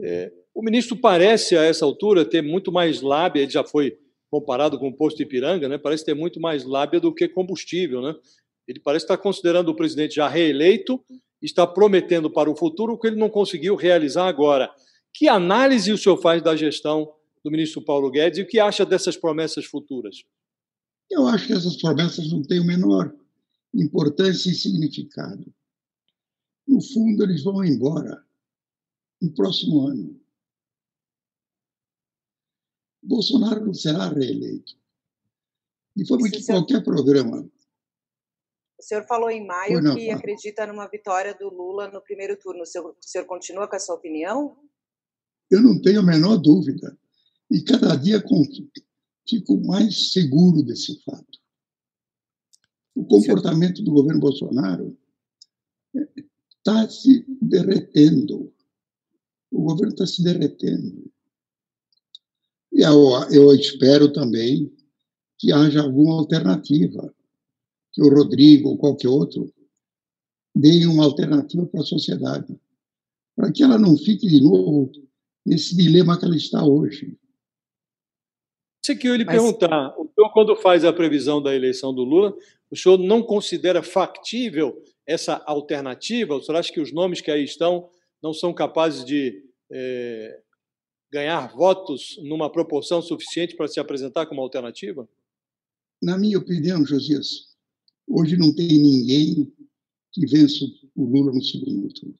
É, 0.00 0.30
o 0.54 0.62
ministro 0.62 0.94
parece, 0.94 1.56
a 1.56 1.64
essa 1.64 1.84
altura, 1.84 2.24
ter 2.24 2.42
muito 2.42 2.70
mais 2.70 3.00
lábia, 3.00 3.42
ele 3.42 3.50
já 3.50 3.64
foi 3.64 3.98
comparado 4.30 4.78
com 4.78 4.88
o 4.88 4.96
posto 4.96 5.22
Ipiranga, 5.22 5.68
né? 5.68 5.76
parece 5.76 6.04
ter 6.04 6.14
muito 6.14 6.38
mais 6.38 6.64
lábia 6.64 7.00
do 7.00 7.12
que 7.12 7.26
combustível. 7.26 8.00
Né? 8.00 8.14
Ele 8.70 8.78
parece 8.78 9.04
estar 9.04 9.18
considerando 9.18 9.68
o 9.70 9.74
presidente 9.74 10.14
já 10.14 10.28
reeleito, 10.28 11.04
está 11.42 11.66
prometendo 11.66 12.30
para 12.30 12.48
o 12.48 12.54
futuro 12.54 12.92
o 12.92 12.98
que 12.98 13.08
ele 13.08 13.16
não 13.16 13.28
conseguiu 13.28 13.74
realizar 13.74 14.28
agora. 14.28 14.72
Que 15.12 15.26
análise 15.26 15.92
o 15.92 15.98
senhor 15.98 16.16
faz 16.18 16.40
da 16.40 16.54
gestão 16.54 17.12
do 17.42 17.50
ministro 17.50 17.82
Paulo 17.82 18.08
Guedes 18.08 18.38
e 18.38 18.42
o 18.42 18.46
que 18.46 18.60
acha 18.60 18.86
dessas 18.86 19.16
promessas 19.16 19.64
futuras? 19.64 20.22
Eu 21.10 21.26
acho 21.26 21.48
que 21.48 21.52
essas 21.52 21.76
promessas 21.78 22.30
não 22.30 22.42
têm 22.42 22.60
o 22.60 22.64
menor 22.64 23.12
importância 23.74 24.50
e 24.50 24.54
significado. 24.54 25.52
No 26.64 26.80
fundo, 26.80 27.24
eles 27.24 27.42
vão 27.42 27.64
embora 27.64 28.24
no 29.20 29.32
próximo 29.32 29.88
ano. 29.88 30.20
Bolsonaro 33.02 33.66
não 33.66 33.74
será 33.74 34.08
reeleito. 34.08 34.78
E 35.96 36.06
foi 36.06 36.30
que 36.30 36.44
qualquer 36.46 36.84
programa. 36.84 37.50
O 38.80 38.82
senhor 38.82 39.04
falou 39.06 39.30
em 39.30 39.46
maio 39.46 39.82
não, 39.82 39.94
que 39.94 40.10
acredita 40.10 40.66
numa 40.66 40.88
vitória 40.88 41.34
do 41.34 41.50
Lula 41.50 41.88
no 41.88 42.00
primeiro 42.00 42.34
turno. 42.38 42.62
O 42.62 42.66
senhor, 42.66 42.88
o 42.88 42.96
senhor 42.98 43.26
continua 43.26 43.68
com 43.68 43.76
essa 43.76 43.92
opinião? 43.92 44.56
Eu 45.50 45.60
não 45.60 45.78
tenho 45.82 46.00
a 46.00 46.02
menor 46.02 46.38
dúvida. 46.38 46.98
E 47.50 47.60
cada 47.60 47.94
dia 47.94 48.24
fico 49.28 49.60
mais 49.66 50.12
seguro 50.12 50.62
desse 50.62 50.98
fato. 51.02 51.38
O 52.94 53.04
comportamento 53.04 53.82
do 53.82 53.92
governo 53.92 54.18
Bolsonaro 54.18 54.96
está 56.56 56.88
se 56.88 57.26
derretendo. 57.42 58.50
O 59.50 59.60
governo 59.62 59.92
está 59.92 60.06
se 60.06 60.24
derretendo. 60.24 61.12
E 62.72 62.80
eu, 62.80 63.10
eu 63.30 63.54
espero 63.54 64.10
também 64.10 64.74
que 65.38 65.52
haja 65.52 65.82
alguma 65.82 66.14
alternativa, 66.14 67.14
que 67.92 68.02
o 68.02 68.08
Rodrigo 68.08 68.70
ou 68.70 68.78
qualquer 68.78 69.08
outro 69.08 69.52
dê 70.54 70.86
uma 70.86 71.04
alternativa 71.04 71.66
para 71.66 71.80
a 71.80 71.84
sociedade, 71.84 72.58
para 73.36 73.52
que 73.52 73.62
ela 73.62 73.78
não 73.78 73.96
fique 73.96 74.26
de 74.26 74.40
novo 74.40 74.90
nesse 75.46 75.76
dilema 75.76 76.18
que 76.18 76.24
ela 76.24 76.36
está 76.36 76.64
hoje. 76.64 77.16
Isso 78.82 78.98
que 78.98 79.08
eu 79.08 79.16
lhe 79.16 79.24
Mas... 79.24 79.36
perguntar. 79.36 79.94
O 79.98 80.10
senhor, 80.14 80.32
quando 80.32 80.56
faz 80.56 80.84
a 80.84 80.92
previsão 80.92 81.42
da 81.42 81.54
eleição 81.54 81.94
do 81.94 82.02
Lula, 82.02 82.36
o 82.70 82.76
senhor 82.76 82.98
não 82.98 83.22
considera 83.22 83.82
factível 83.82 84.82
essa 85.06 85.36
alternativa? 85.46 86.34
O 86.34 86.42
senhor 86.42 86.58
acha 86.58 86.72
que 86.72 86.80
os 86.80 86.92
nomes 86.92 87.20
que 87.20 87.30
aí 87.30 87.44
estão 87.44 87.88
não 88.22 88.32
são 88.32 88.52
capazes 88.52 89.04
de 89.04 89.42
é, 89.70 90.40
ganhar 91.10 91.52
votos 91.54 92.18
numa 92.22 92.50
proporção 92.50 93.02
suficiente 93.02 93.56
para 93.56 93.68
se 93.68 93.80
apresentar 93.80 94.26
como 94.26 94.40
alternativa? 94.40 95.08
Na 96.02 96.16
minha 96.16 96.38
opinião, 96.38 96.84
Josias, 96.84 97.49
hoje 98.10 98.36
não 98.36 98.54
tem 98.54 98.66
ninguém 98.66 99.52
que 100.12 100.26
vença 100.26 100.64
o 100.96 101.04
Lula 101.04 101.32
no 101.32 101.42
segundo 101.42 101.88
turno. 101.94 102.18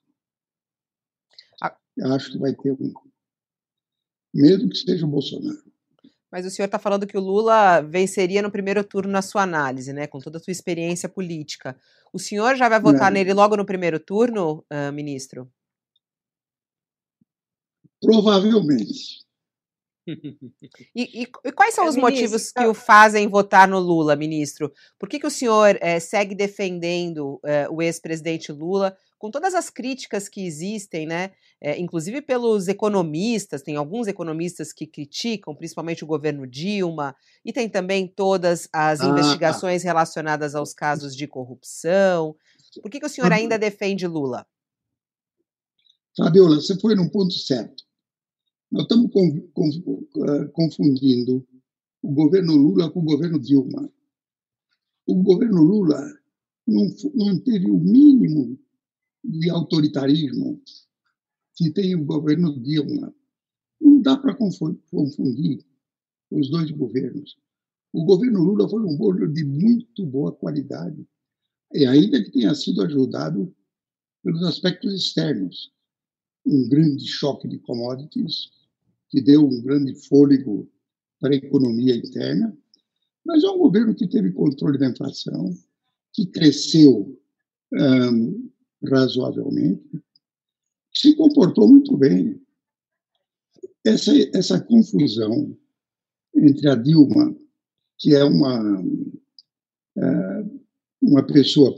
Eu 1.97 2.15
acho 2.15 2.33
que 2.33 2.39
vai 2.39 2.55
ter 2.55 2.73
um. 2.73 2.93
Mesmo 4.33 4.71
que 4.71 4.77
seja 4.77 5.05
o 5.05 5.09
Bolsonaro. 5.09 5.63
Mas 6.31 6.47
o 6.47 6.51
senhor 6.51 6.67
está 6.67 6.79
falando 6.79 7.07
que 7.07 7.19
o 7.19 7.21
Lula 7.21 7.81
venceria 7.83 8.41
no 8.41 8.53
primeiro 8.53 8.85
turno 8.85 9.11
na 9.11 9.21
sua 9.21 9.43
análise, 9.43 9.93
né? 9.93 10.07
Com 10.07 10.21
toda 10.21 10.39
a 10.39 10.41
sua 10.41 10.53
experiência 10.53 11.09
política. 11.09 11.77
O 12.13 12.19
senhor 12.19 12.57
já 12.57 12.69
vai 12.69 12.81
votar 12.81 13.11
Não. 13.11 13.15
nele 13.15 13.35
logo 13.35 13.57
no 13.57 13.67
primeiro 13.67 13.99
turno, 13.99 14.65
uh, 14.71 14.93
ministro? 14.93 15.51
Provavelmente. 18.01 19.27
E, 20.95 21.23
e, 21.23 21.27
e, 21.45 21.53
quais 21.53 21.75
são 21.75 21.85
é, 21.85 21.89
os 21.89 21.97
ministro, 21.97 22.17
motivos 22.17 22.53
que 22.53 22.65
o 22.65 22.75
fazem 22.75 23.29
votar 23.29 23.69
no 23.69 23.79
Lula, 23.79 24.17
ministro? 24.17 24.73
Por 24.99 25.09
que, 25.09 25.19
que 25.19 25.27
o 25.27 25.31
senhor 25.31 25.77
é, 25.81 26.01
segue 26.01 26.35
defendendo 26.35 27.41
é, 27.45 27.69
o 27.69 27.83
ex-presidente 27.83 28.51
Lula, 28.51 28.97
com 29.19 29.31
todas 29.31 29.55
as 29.55 29.69
críticas 29.69 30.29
que 30.29 30.45
existem, 30.47 31.07
né? 31.07 31.33
É, 31.61 31.79
inclusive 31.79 32.23
pelos 32.23 32.69
economistas, 32.69 33.63
tem 33.63 33.77
alguns 33.77 34.09
economistas 34.09 34.73
que 34.73 34.87
criticam, 34.87 35.55
principalmente 35.55 36.03
o 36.03 36.07
governo 36.07 36.47
Dilma, 36.47 37.15
e 37.45 37.53
tem 37.53 37.69
também 37.69 38.09
todas 38.09 38.67
as 38.73 39.01
ah, 39.01 39.07
investigações 39.07 39.83
relacionadas 39.83 40.55
aos 40.55 40.73
casos 40.73 41.15
de 41.15 41.27
corrupção. 41.27 42.35
Por 42.81 42.91
que, 42.91 42.99
que 42.99 43.07
o 43.07 43.11
senhor 43.11 43.31
ainda 43.31 43.59
defende 43.59 44.07
Lula? 44.07 44.47
Fabiola, 46.17 46.57
você 46.57 46.79
foi 46.79 46.95
num 46.95 47.09
ponto 47.09 47.35
certo. 47.35 47.85
Nós 48.71 48.83
estamos 48.85 49.11
eh, 49.15 50.47
confundindo 50.53 51.45
o 52.03 52.13
governo 52.13 52.55
Lula 52.55 52.91
com 52.91 53.01
o 53.01 53.05
governo 53.05 53.41
Dilma. 53.41 53.93
O 55.07 55.23
governo 55.23 55.63
Lula 55.63 56.01
não, 56.67 57.41
teve 57.41 57.69
o 57.69 57.79
mínimo 57.79 58.57
de 59.25 59.51
autoritarismo 59.51 60.63
que 61.57 61.71
tem 61.73 61.97
o 61.97 62.05
governo 62.05 62.61
Dilma. 62.61 63.13
Não 63.81 64.01
dá 64.01 64.17
para 64.17 64.37
confundir 64.37 65.67
os 66.31 66.49
dois 66.49 66.71
governos. 66.71 67.37
O 67.93 68.05
governo 68.05 68.41
Lula 68.41 68.69
foi 68.69 68.83
um 68.83 68.97
governo 68.97 69.35
de 69.35 69.45
muito 69.45 70.07
boa 70.07 70.31
qualidade, 70.33 71.05
e 71.73 71.85
ainda 71.85 72.23
que 72.23 72.31
tenha 72.31 72.55
sido 72.55 72.83
ajudado 72.83 73.53
pelos 74.23 74.45
aspectos 74.45 74.95
externos. 74.95 75.73
Um 76.47 76.69
grande 76.69 77.07
choque 77.07 77.49
de 77.49 77.59
commodities, 77.59 78.49
que 79.11 79.21
deu 79.21 79.45
um 79.45 79.61
grande 79.63 79.95
fôlego 80.07 80.71
para 81.21 81.35
a 81.35 81.37
economia 81.37 81.95
interna, 81.95 82.57
mas 83.25 83.45
é 83.45 83.51
um 83.51 83.59
governo 83.59 83.95
que 83.95 84.09
teve 84.09 84.33
controle 84.33 84.79
da 84.79 84.89
inflação, 84.89 85.55
que 86.13 86.27
cresceu 86.27 87.21
razoavelmente, 88.83 90.03
se 90.93 91.15
comportou 91.15 91.69
muito 91.69 91.97
bem. 91.97 92.41
Essa, 93.85 94.13
essa 94.35 94.61
confusão 94.61 95.57
entre 96.35 96.69
a 96.69 96.75
Dilma, 96.75 97.37
que 97.99 98.15
é 98.15 98.25
uma, 98.25 98.81
uh, 98.81 100.61
uma 101.01 101.27
pessoa 101.27 101.75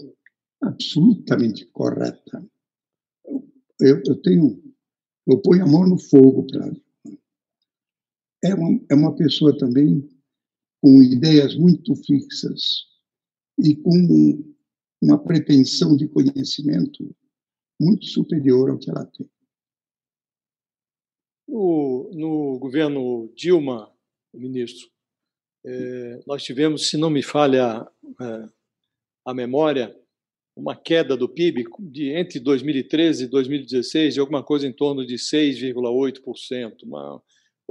absolutamente 0.62 1.66
correta, 1.66 2.44
eu, 3.80 4.00
eu 4.06 4.16
tenho 4.22 4.62
eu 5.26 5.38
ponho 5.40 5.62
a 5.64 5.68
mão 5.68 5.86
no 5.86 5.98
fogo 5.98 6.46
para 6.46 6.70
é 8.42 8.54
uma, 8.54 8.80
é 8.90 8.94
uma 8.94 9.14
pessoa 9.14 9.56
também 9.56 10.08
com 10.80 11.02
ideias 11.02 11.56
muito 11.56 11.94
fixas 11.94 12.86
e 13.58 13.76
com 13.76 14.54
uma 15.00 15.22
pretensão 15.22 15.96
de 15.96 16.08
conhecimento 16.08 17.14
muito 17.80 18.06
superior 18.06 18.70
ao 18.70 18.78
que 18.78 18.90
ela 18.90 19.06
tem. 19.06 19.28
No, 21.46 22.10
no 22.14 22.58
governo 22.58 23.32
Dilma, 23.36 23.92
ministro, 24.34 24.88
é, 25.64 26.20
nós 26.26 26.42
tivemos, 26.42 26.88
se 26.88 26.96
não 26.96 27.10
me 27.10 27.22
falha 27.22 27.86
é, 28.20 28.48
a 29.24 29.34
memória, 29.34 29.96
uma 30.56 30.76
queda 30.76 31.16
do 31.16 31.28
PIB 31.28 31.64
de 31.80 32.10
entre 32.10 32.38
2013 32.40 33.24
e 33.24 33.28
2016 33.28 34.14
de 34.14 34.20
alguma 34.20 34.42
coisa 34.42 34.66
em 34.66 34.72
torno 34.72 35.06
de 35.06 35.14
6,8%, 35.14 36.82
uma 36.84 37.22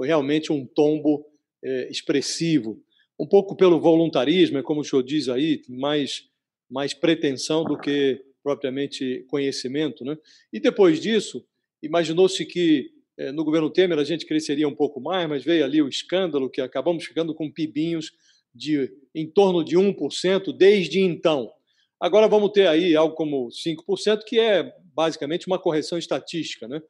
foi 0.02 0.08
realmente 0.08 0.52
um 0.52 0.66
tombo 0.66 1.24
é, 1.62 1.88
expressivo. 1.88 2.82
Um 3.16 3.24
pouco 3.24 3.54
pelo 3.54 3.80
voluntarismo, 3.80 4.58
é 4.58 4.62
como 4.62 4.80
o 4.80 4.84
senhor 4.84 5.00
diz 5.00 5.28
aí, 5.28 5.62
mais, 5.68 6.24
mais 6.68 6.92
pretensão 6.92 7.62
do 7.62 7.78
que 7.78 8.20
propriamente 8.42 9.24
conhecimento. 9.28 10.04
Né? 10.04 10.18
E 10.52 10.58
depois 10.58 11.00
disso, 11.00 11.46
imaginou-se 11.80 12.44
que 12.44 12.90
é, 13.16 13.30
no 13.30 13.44
governo 13.44 13.70
Temer 13.70 13.96
a 13.96 14.02
gente 14.02 14.26
cresceria 14.26 14.66
um 14.66 14.74
pouco 14.74 15.00
mais, 15.00 15.28
mas 15.28 15.44
veio 15.44 15.64
ali 15.64 15.80
o 15.80 15.88
escândalo 15.88 16.50
que 16.50 16.60
acabamos 16.60 17.04
ficando 17.04 17.32
com 17.32 17.48
pibinhos 17.48 18.10
de 18.52 18.92
em 19.14 19.30
torno 19.30 19.62
de 19.64 19.76
1% 19.76 20.52
desde 20.52 20.98
então. 20.98 21.48
Agora 22.00 22.26
vamos 22.26 22.50
ter 22.50 22.66
aí 22.66 22.96
algo 22.96 23.14
como 23.14 23.50
5%, 23.50 24.24
que 24.26 24.40
é 24.40 24.74
basicamente 24.92 25.46
uma 25.46 25.60
correção 25.60 25.96
estatística. 25.96 26.66
Né? 26.66 26.82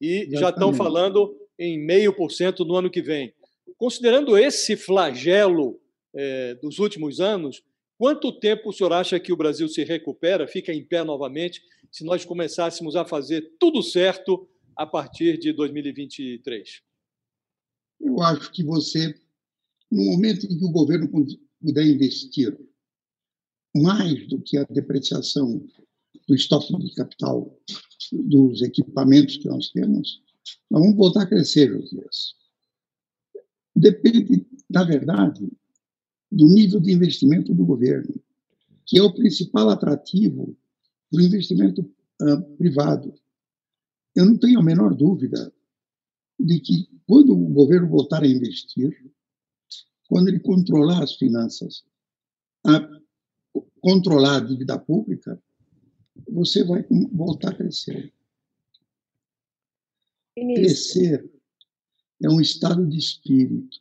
E 0.00 0.06
Exatamente. 0.06 0.40
já 0.40 0.48
estão 0.48 0.74
falando 0.74 1.45
em 1.58 1.78
meio 1.78 2.12
por 2.14 2.30
cento 2.30 2.64
no 2.64 2.76
ano 2.76 2.90
que 2.90 3.02
vem. 3.02 3.32
Considerando 3.76 4.36
esse 4.36 4.76
flagelo 4.76 5.80
é, 6.14 6.54
dos 6.56 6.78
últimos 6.78 7.20
anos, 7.20 7.62
quanto 7.98 8.32
tempo 8.32 8.70
o 8.70 8.72
senhor 8.72 8.92
acha 8.92 9.20
que 9.20 9.32
o 9.32 9.36
Brasil 9.36 9.68
se 9.68 9.84
recupera, 9.84 10.46
fica 10.46 10.72
em 10.72 10.84
pé 10.84 11.04
novamente, 11.04 11.62
se 11.90 12.04
nós 12.04 12.24
começássemos 12.24 12.96
a 12.96 13.04
fazer 13.04 13.54
tudo 13.58 13.82
certo 13.82 14.48
a 14.74 14.86
partir 14.86 15.38
de 15.38 15.52
2023? 15.52 16.82
Eu 18.00 18.20
acho 18.22 18.52
que 18.52 18.62
você, 18.62 19.14
no 19.90 20.04
momento 20.04 20.44
em 20.44 20.58
que 20.58 20.64
o 20.64 20.70
governo 20.70 21.08
puder 21.60 21.86
investir 21.86 22.56
mais 23.74 24.26
do 24.28 24.40
que 24.40 24.56
a 24.56 24.64
depreciação 24.64 25.66
do 26.26 26.34
estoque 26.34 26.76
de 26.78 26.94
capital 26.94 27.58
dos 28.12 28.62
equipamentos 28.62 29.36
que 29.36 29.48
nós 29.48 29.70
temos, 29.70 30.22
nós 30.70 30.82
vamos 30.82 30.96
voltar 30.96 31.22
a 31.22 31.26
crescer, 31.26 31.68
Josias. 31.68 32.34
Depende, 33.74 34.46
na 34.70 34.84
verdade, 34.84 35.48
do 36.30 36.46
nível 36.48 36.80
de 36.80 36.92
investimento 36.92 37.54
do 37.54 37.64
governo, 37.64 38.14
que 38.84 38.98
é 38.98 39.02
o 39.02 39.14
principal 39.14 39.70
atrativo 39.70 40.56
para 41.10 41.20
o 41.20 41.24
investimento 41.24 41.82
uh, 42.22 42.42
privado. 42.56 43.14
Eu 44.14 44.24
não 44.26 44.36
tenho 44.36 44.58
a 44.58 44.62
menor 44.62 44.94
dúvida 44.94 45.52
de 46.38 46.60
que, 46.60 46.88
quando 47.06 47.32
o 47.32 47.48
governo 47.52 47.88
voltar 47.88 48.22
a 48.22 48.26
investir, 48.26 49.12
quando 50.08 50.28
ele 50.28 50.40
controlar 50.40 51.02
as 51.02 51.14
finanças, 51.14 51.84
controlar 53.80 54.36
a 54.36 54.40
dívida 54.40 54.78
pública, 54.78 55.40
você 56.28 56.64
vai 56.64 56.84
voltar 57.12 57.50
a 57.50 57.54
crescer. 57.54 58.12
Crescer 60.36 61.24
é 62.22 62.28
um 62.28 62.40
estado 62.40 62.86
de 62.86 62.98
espírito. 62.98 63.78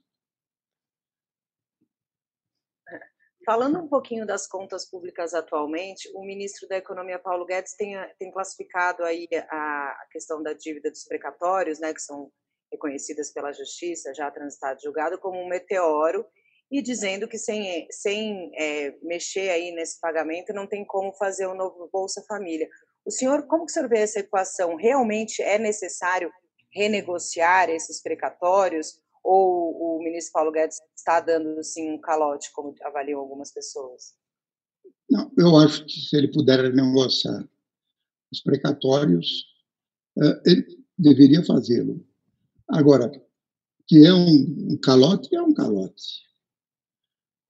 Falando 3.45 3.77
um 3.77 3.87
pouquinho 3.87 4.25
das 4.25 4.47
contas 4.47 4.89
públicas 4.89 5.33
atualmente, 5.33 6.09
o 6.15 6.23
ministro 6.23 6.67
da 6.67 6.77
Economia, 6.77 7.19
Paulo 7.19 7.45
Guedes, 7.45 7.75
tem, 7.75 7.95
tem 8.17 8.31
classificado 8.31 9.03
aí 9.03 9.27
a, 9.49 9.89
a 10.01 10.07
questão 10.11 10.41
da 10.41 10.53
dívida 10.53 10.89
dos 10.89 11.03
precatórios, 11.03 11.79
né, 11.79 11.93
que 11.93 12.01
são 12.01 12.31
reconhecidas 12.71 13.31
pela 13.31 13.51
Justiça, 13.51 14.13
já 14.15 14.31
transitado 14.31 14.81
julgado, 14.81 15.19
como 15.19 15.37
um 15.37 15.47
meteoro, 15.47 16.25
e 16.71 16.81
dizendo 16.81 17.27
que 17.27 17.37
sem, 17.37 17.85
sem 17.91 18.51
é, 18.55 18.97
mexer 19.03 19.49
aí 19.49 19.71
nesse 19.71 19.99
pagamento 19.99 20.53
não 20.53 20.65
tem 20.65 20.83
como 20.85 21.13
fazer 21.13 21.47
um 21.47 21.53
novo 21.53 21.87
Bolsa 21.91 22.23
Família. 22.27 22.67
O 23.05 23.11
senhor, 23.11 23.45
como 23.45 23.65
que 23.65 23.71
o 23.71 23.73
senhor 23.73 23.87
vê 23.87 23.99
essa 23.99 24.19
equação? 24.19 24.75
Realmente 24.75 25.43
é 25.43 25.59
necessário 25.59 26.31
renegociar 26.75 27.69
esses 27.69 28.01
precatórios? 28.01 28.99
Ou 29.23 29.97
o 29.97 30.03
ministro 30.03 30.33
Paulo 30.33 30.51
Guedes 30.51 30.79
está 30.95 31.19
dando 31.19 31.59
assim, 31.59 31.89
um 31.91 31.99
calote, 31.99 32.51
como 32.53 32.75
avaliam 32.83 33.19
algumas 33.19 33.51
pessoas? 33.51 34.13
Não, 35.09 35.31
eu 35.37 35.57
acho 35.57 35.85
que 35.85 35.99
se 35.99 36.15
ele 36.15 36.31
puder 36.31 36.59
renegociar 36.59 37.47
os 38.31 38.41
precatórios, 38.41 39.45
eh, 40.21 40.41
ele 40.45 40.85
deveria 40.97 41.43
fazê-lo. 41.43 42.05
Agora, 42.67 43.09
que 43.87 44.05
é 44.05 44.13
um, 44.13 44.77
calote, 44.77 45.33
é 45.35 45.41
um 45.41 45.53
calote. 45.53 46.25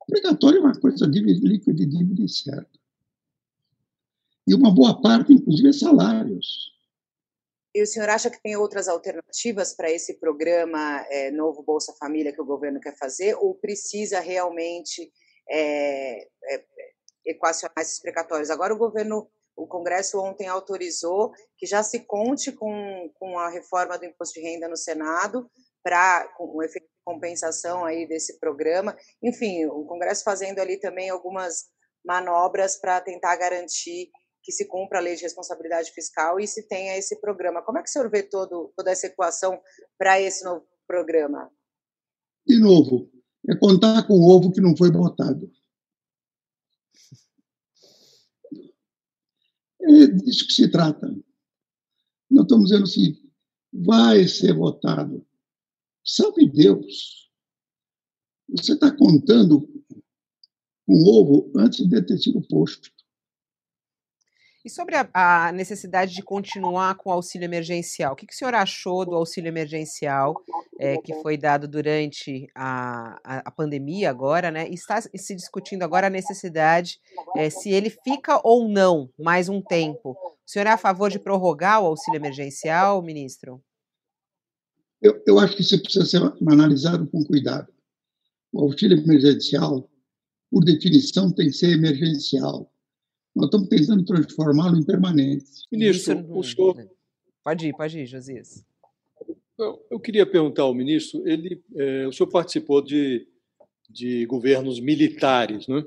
O 0.01 0.05
precatório 0.05 0.58
é 0.58 0.62
uma 0.62 0.79
coisa 0.79 1.05
líquida 1.05 1.74
de 1.74 1.86
dívida 1.86 2.22
incerta. 2.22 2.79
E 4.48 4.53
uma 4.53 4.72
boa 4.74 5.01
parte, 5.01 5.34
inclusive, 5.34 5.70
é 5.70 5.74
salários. 5.74 6.75
E 7.75 7.82
o 7.82 7.86
senhor 7.86 8.08
acha 8.08 8.29
que 8.29 8.41
tem 8.41 8.55
outras 8.55 8.88
alternativas 8.88 9.74
para 9.74 9.91
esse 9.91 10.13
programa 10.13 11.05
é, 11.10 11.29
Novo 11.29 11.62
Bolsa 11.62 11.94
Família 12.00 12.32
que 12.32 12.41
o 12.41 12.46
governo 12.46 12.79
quer 12.79 12.98
fazer? 12.98 13.36
Ou 13.36 13.53
precisa 13.53 14.22
realmente 14.22 15.12
é, 15.50 16.24
é, 16.24 16.63
equacionar 17.25 17.75
esses 17.79 18.00
precatórios? 18.00 18.50
Agora, 18.50 18.74
o 18.74 18.77
governo, 18.77 19.29
o 19.58 19.67
Congresso 19.67 20.22
ontem 20.22 20.48
autorizou 20.48 21.34
que 21.58 21.65
já 21.65 21.84
se 21.84 22.00
conte 22.05 22.53
com, 22.53 23.12
com 23.15 23.38
a 23.38 23.50
reforma 23.50 23.98
do 23.98 24.05
imposto 24.05 24.39
de 24.39 24.48
renda 24.48 24.70
no 24.70 24.77
Senado 24.77 25.51
para 25.84 26.34
o 26.39 26.63
efeito 26.63 26.86
de 26.86 27.03
compensação 27.03 27.84
aí 27.84 28.08
desse 28.08 28.39
programa. 28.39 28.96
Enfim, 29.22 29.65
o 29.65 29.84
Congresso 29.84 30.24
fazendo 30.24 30.60
ali 30.60 30.79
também 30.79 31.10
algumas 31.10 31.65
manobras 32.05 32.77
para 32.77 33.01
tentar 33.01 33.36
garantir 33.36 34.10
que 34.46 34.52
se 34.52 34.68
cumpra 34.68 35.00
a 35.00 35.02
lei 35.02 35.16
de 35.16 35.24
responsabilidade 35.24 35.92
fiscal 35.92 36.40
e 36.40 36.48
se 36.48 36.68
tenha 36.68 36.96
esse 36.96 37.20
programa. 37.20 37.64
Como 37.64 37.80
é 37.80 37.82
que 37.82 37.90
o 37.90 37.92
senhor 37.92 38.10
vê 38.12 38.22
todo, 38.22 38.72
toda 38.78 38.92
essa 38.92 39.08
equação 39.08 39.60
para 39.98 40.22
esse 40.22 40.46
novo 40.46 40.64
programa? 40.88 41.52
De 42.46 42.60
novo, 42.60 43.12
é 43.50 43.56
contar 43.58 44.06
com 44.06 44.14
o 44.14 44.30
ovo 44.30 44.52
que 44.52 44.62
não 44.62 44.78
foi 44.78 44.92
botado. 44.92 45.52
É 49.82 50.08
disso 50.08 50.46
que 50.46 50.54
se 50.54 50.70
trata. 50.70 51.08
Nós 52.30 52.44
estamos 52.44 52.70
dizendo 52.70 52.84
assim, 52.84 53.32
vai 53.74 54.28
ser 54.28 54.54
votado. 54.54 55.25
Sabe 56.04 56.48
Deus, 56.52 57.32
você 58.48 58.74
está 58.74 58.96
contando 58.96 59.68
com 60.86 60.94
o 60.94 61.20
ovo 61.20 61.52
antes 61.56 61.88
de 61.88 62.06
ter 62.06 62.20
sido 62.20 62.48
posto. 62.48 62.92
E 64.65 64.69
sobre 64.69 64.95
a, 64.95 65.07
a, 65.13 65.51
necessidade 65.51 66.15
de 66.15 66.24
continuar 66.24 66.95
com 66.95 67.12
o 67.12 67.13
auxílio 67.13 67.45
emergencial, 67.45 68.13
o 68.13 68.15
que, 68.15 68.25
que 68.25 68.34
o 68.34 68.36
senhor 68.36 68.55
achou 68.55 69.05
do 69.05 69.13
auxílio 69.13 69.48
emergencial 69.48 70.34
é, 70.79 70.98
que 70.98 71.13
foi 71.22 71.38
dado 71.38 71.67
durante 71.67 72.48
a, 72.55 73.19
a, 73.24 73.38
a, 73.45 73.51
pandemia 73.51 74.10
agora, 74.10 74.50
né? 74.50 74.67
E 74.67 74.74
está 74.74 75.00
se 75.00 75.36
discutindo 75.36 75.84
agora 75.84 76.07
a 76.07 76.10
necessidade 76.10 77.00
é, 77.38 77.48
se 77.48 77.69
ele 77.69 77.91
fica 77.91 78.41
ou 78.43 78.67
não 78.67 79.07
mais 79.19 79.50
um 79.50 79.62
tempo. 79.62 80.13
O 80.13 80.50
senhor 80.50 80.65
é 80.65 80.72
a 80.72 80.77
favor 80.79 81.12
de 81.12 81.19
prorrogar 81.19 81.84
o 81.84 81.86
auxílio 81.86 82.17
emergencial, 82.17 83.03
ministro? 83.03 83.63
Eu, 85.00 85.22
eu 85.27 85.38
acho 85.38 85.55
que 85.55 85.62
isso 85.62 85.79
precisa 85.79 86.05
ser 86.07 86.22
analisado 86.51 87.05
com 87.05 87.24
cuidado. 87.24 87.72
O 88.51 88.62
auxílio 88.62 88.98
emergencial, 88.98 89.88
por 90.50 90.65
definição, 90.65 91.31
tem 91.31 91.50
que 91.50 91.53
ser 91.53 91.69
emergencial 91.69 92.67
nós 93.36 93.46
estamos 93.46 93.68
tentando 93.68 94.06
transformá-lo 94.06 94.77
em 94.77 94.84
permanente. 94.84 95.46
Ministro, 95.72 96.20
Isso, 96.20 96.32
o 96.32 96.44
senhor. 96.44 96.89
Pode 97.44 97.68
ir, 97.68 97.74
pode 97.74 98.00
ir, 98.00 98.06
Josias. 98.06 98.63
Eu, 99.58 99.86
eu 99.92 100.00
queria 100.00 100.25
perguntar 100.25 100.64
ao 100.64 100.74
ministro: 100.74 101.27
ele, 101.27 101.62
é, 101.75 102.07
o 102.07 102.12
senhor 102.12 102.29
participou 102.29 102.81
de, 102.81 103.27
de 103.90 104.25
governos 104.25 104.79
militares, 104.79 105.68
né? 105.68 105.83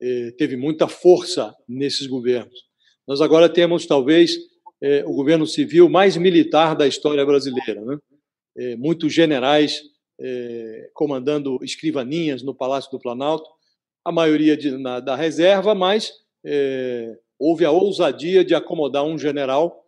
É, 0.00 0.32
teve 0.32 0.56
muita 0.56 0.88
força 0.88 1.54
nesses 1.68 2.08
governos. 2.08 2.64
Nós 3.06 3.20
agora 3.20 3.48
temos, 3.48 3.86
talvez, 3.86 4.36
é, 4.80 5.04
o 5.06 5.12
governo 5.12 5.46
civil 5.46 5.88
mais 5.88 6.16
militar 6.16 6.74
da 6.74 6.88
história 6.88 7.24
brasileira. 7.24 7.80
Né? 7.84 7.98
É, 8.56 8.76
muitos 8.76 9.12
generais 9.12 9.80
é, 10.20 10.90
comandando 10.92 11.58
escrivaninhas 11.62 12.42
no 12.42 12.52
Palácio 12.52 12.90
do 12.90 12.98
Planalto, 12.98 13.48
a 14.04 14.10
maioria 14.10 14.56
de, 14.56 14.72
na, 14.72 14.98
da 14.98 15.14
reserva, 15.14 15.72
mas 15.74 16.12
é, 16.44 17.18
houve 17.38 17.64
a 17.64 17.70
ousadia 17.70 18.44
de 18.44 18.54
acomodar 18.54 19.04
um 19.04 19.18
general 19.18 19.86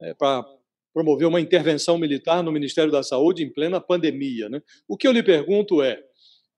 é, 0.00 0.14
para 0.14 0.44
promover 0.92 1.26
uma 1.26 1.40
intervenção 1.40 1.98
militar 1.98 2.42
no 2.42 2.52
Ministério 2.52 2.92
da 2.92 3.02
Saúde 3.02 3.42
em 3.42 3.52
plena 3.52 3.80
pandemia. 3.80 4.48
Né? 4.48 4.62
O 4.86 4.96
que 4.96 5.08
eu 5.08 5.12
lhe 5.12 5.22
pergunto 5.22 5.82
é, 5.82 6.02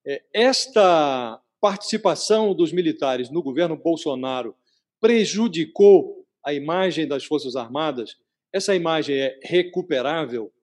é 0.05 0.23
esta 0.31 1.41
participação 1.59 2.53
dos 2.53 2.71
militares 2.71 3.31
no 3.31 3.41
governo 3.41 3.75
Bolsonaro 3.75 4.55
prejudicou 5.01 6.25
a 6.45 6.53
imagem 6.53 7.07
das 7.07 7.25
Forças 7.25 7.55
Armadas? 7.55 8.15
Essa 8.53 8.75
imagem 8.75 9.17
é 9.17 9.39
recuperável? 9.43 10.53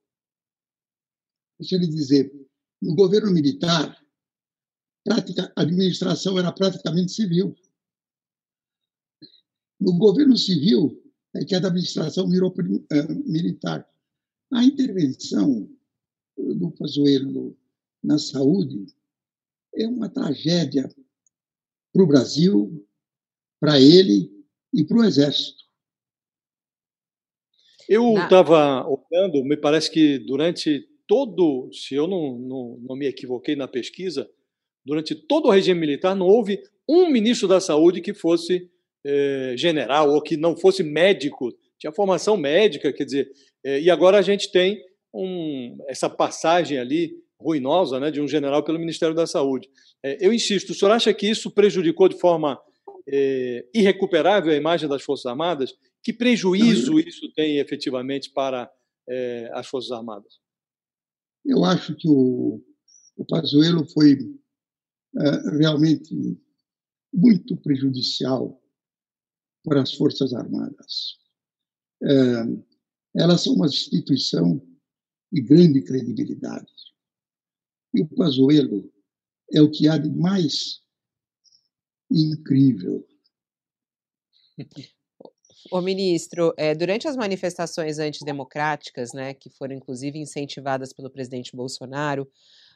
Deixa 1.59 1.77
eu 1.77 1.81
lhe 1.81 1.89
dizer, 1.89 2.33
no 2.81 2.95
governo 2.95 3.33
militar, 3.33 3.97
a 5.57 5.63
administração 5.63 6.39
era 6.39 6.51
praticamente 6.53 7.13
civil. 7.13 7.55
No 9.81 9.97
governo 9.99 10.37
civil 10.37 11.03
é 11.35 11.45
que 11.45 11.55
a 11.55 11.59
administração 11.59 12.29
virou 12.29 12.51
uh, 12.51 13.31
militar. 13.31 13.89
A 14.53 14.65
intervenção 14.65 15.69
do 16.37 16.71
Pazuello 16.71 17.57
na 18.03 18.19
saúde 18.19 18.87
é 19.75 19.87
uma 19.87 20.09
tragédia 20.09 20.89
para 21.93 22.03
o 22.03 22.07
Brasil, 22.07 22.87
para 23.61 23.81
ele 23.81 24.31
e 24.73 24.85
para 24.85 24.99
o 24.99 25.05
Exército. 25.05 25.65
Eu 27.89 28.15
estava 28.17 28.87
olhando, 28.87 29.45
me 29.45 29.57
parece 29.57 29.91
que 29.91 30.19
durante 30.19 30.89
todo, 31.07 31.71
se 31.73 31.95
eu 31.95 32.09
não, 32.09 32.39
não, 32.39 32.79
não 32.81 32.97
me 32.97 33.07
equivoquei 33.07 33.55
na 33.55 33.69
pesquisa, 33.69 34.29
durante 34.85 35.15
todo 35.15 35.47
o 35.47 35.51
regime 35.51 35.81
militar 35.81 36.15
não 36.15 36.27
houve 36.27 36.63
um 36.89 37.09
ministro 37.09 37.47
da 37.47 37.61
Saúde 37.61 38.01
que 38.01 38.15
fosse 38.15 38.71
eh, 39.07 39.55
general 39.59 40.11
ou 40.11 40.23
que 40.23 40.35
não 40.35 40.57
fosse 40.57 40.83
médico, 40.83 41.55
tinha 41.79 41.93
formação 41.93 42.39
médica, 42.39 42.91
quer 42.91 43.05
dizer, 43.05 43.31
eh, 43.63 43.83
e 43.83 43.91
agora 43.91 44.19
a 44.19 44.23
gente 44.23 44.51
tem 44.51 44.81
um, 45.13 45.77
essa 45.87 46.09
passagem 46.09 46.79
ali 46.79 47.13
ruinosa 47.39 48.01
né, 48.01 48.11
de 48.11 48.23
um 48.23 48.27
general 48.27 48.65
pelo 48.65 48.79
Ministério 48.79 49.15
da 49.15 49.27
Saúde. 49.27 49.69
Eh, 50.03 50.27
eu 50.27 50.33
insisto, 50.33 50.71
o 50.71 50.75
senhor 50.75 50.91
acha 50.91 51.13
que 51.13 51.29
isso 51.29 51.51
prejudicou 51.51 52.09
de 52.09 52.19
forma 52.19 52.59
irrecuperável 53.75 54.51
a 54.51 54.57
imagem 54.57 54.89
das 54.89 55.03
Forças 55.03 55.27
Armadas? 55.27 55.75
Que 56.03 56.11
prejuízo 56.11 56.99
isso 56.99 57.31
tem 57.35 57.59
efetivamente 57.59 58.31
para 58.31 58.71
as 59.53 59.67
Forças 59.67 59.93
Armadas? 59.93 60.39
Eu 61.45 61.63
acho 61.67 61.95
que 61.95 62.09
o, 62.09 62.63
o 63.19 63.27
Pazuello 63.27 63.87
foi 63.93 64.17
realmente 65.59 66.15
muito 67.13 67.59
prejudicial 67.59 68.59
para 69.65 69.83
as 69.83 69.95
Forças 69.95 70.33
Armadas. 70.35 71.19
É, 72.03 72.13
elas 73.17 73.43
são 73.43 73.55
uma 73.55 73.67
instituição 73.67 74.61
de 75.33 75.41
grande 75.41 75.83
credibilidade. 75.83 76.71
E 77.95 78.03
o 78.03 78.09
Pazuello 78.09 78.93
é 79.53 79.61
o 79.61 79.71
que 79.71 79.89
há 79.89 79.97
de 79.97 80.11
mais 80.11 80.81
incrível. 82.11 83.07
O 85.73 85.81
ministro, 85.81 86.53
é, 86.57 86.75
durante 86.75 87.09
as 87.09 87.17
manifestações 87.17 87.99
antidemocráticas, 87.99 89.13
né, 89.13 89.33
que 89.33 89.49
foram 89.49 89.75
inclusive 89.75 90.19
incentivadas 90.19 90.93
pelo 90.93 91.11
presidente 91.11 91.57
Bolsonaro, 91.57 92.31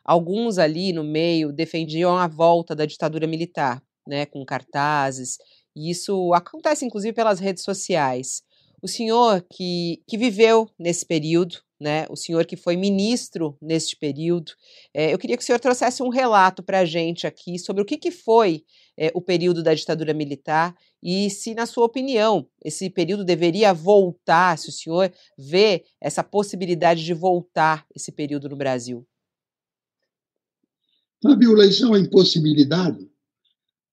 alguns 0.04 0.56
ali 0.58 0.92
no 0.92 1.04
meio 1.04 1.52
defendiam 1.52 2.16
a 2.16 2.26
volta 2.26 2.74
da 2.74 2.86
ditadura 2.86 3.26
militar, 3.26 3.82
né, 4.06 4.24
com 4.24 4.44
cartazes 4.44 5.36
e 5.78 5.90
isso 5.90 6.34
acontece, 6.34 6.84
inclusive, 6.84 7.12
pelas 7.12 7.38
redes 7.38 7.62
sociais. 7.62 8.42
O 8.82 8.88
senhor 8.88 9.46
que, 9.48 10.02
que 10.08 10.18
viveu 10.18 10.68
nesse 10.76 11.06
período, 11.06 11.58
né, 11.80 12.04
o 12.10 12.16
senhor 12.16 12.44
que 12.44 12.56
foi 12.56 12.76
ministro 12.76 13.56
neste 13.62 13.96
período, 13.96 14.52
é, 14.92 15.14
eu 15.14 15.18
queria 15.18 15.36
que 15.36 15.42
o 15.42 15.46
senhor 15.46 15.60
trouxesse 15.60 16.02
um 16.02 16.08
relato 16.08 16.64
para 16.64 16.80
a 16.80 16.84
gente 16.84 17.26
aqui 17.28 17.58
sobre 17.60 17.80
o 17.80 17.84
que, 17.84 17.96
que 17.96 18.10
foi 18.10 18.64
é, 18.96 19.12
o 19.14 19.20
período 19.20 19.62
da 19.62 19.72
ditadura 19.72 20.12
militar 20.12 20.74
e 21.00 21.30
se, 21.30 21.54
na 21.54 21.66
sua 21.66 21.86
opinião, 21.86 22.48
esse 22.64 22.90
período 22.90 23.24
deveria 23.24 23.72
voltar, 23.72 24.58
se 24.58 24.68
o 24.68 24.72
senhor 24.72 25.12
vê 25.38 25.84
essa 26.00 26.24
possibilidade 26.24 27.04
de 27.04 27.14
voltar 27.14 27.86
esse 27.94 28.10
período 28.10 28.48
no 28.48 28.56
Brasil. 28.56 29.06
Fabiola, 31.22 31.66
isso 31.66 31.84
é 31.84 31.88
uma 31.88 31.98
impossibilidade 31.98 33.08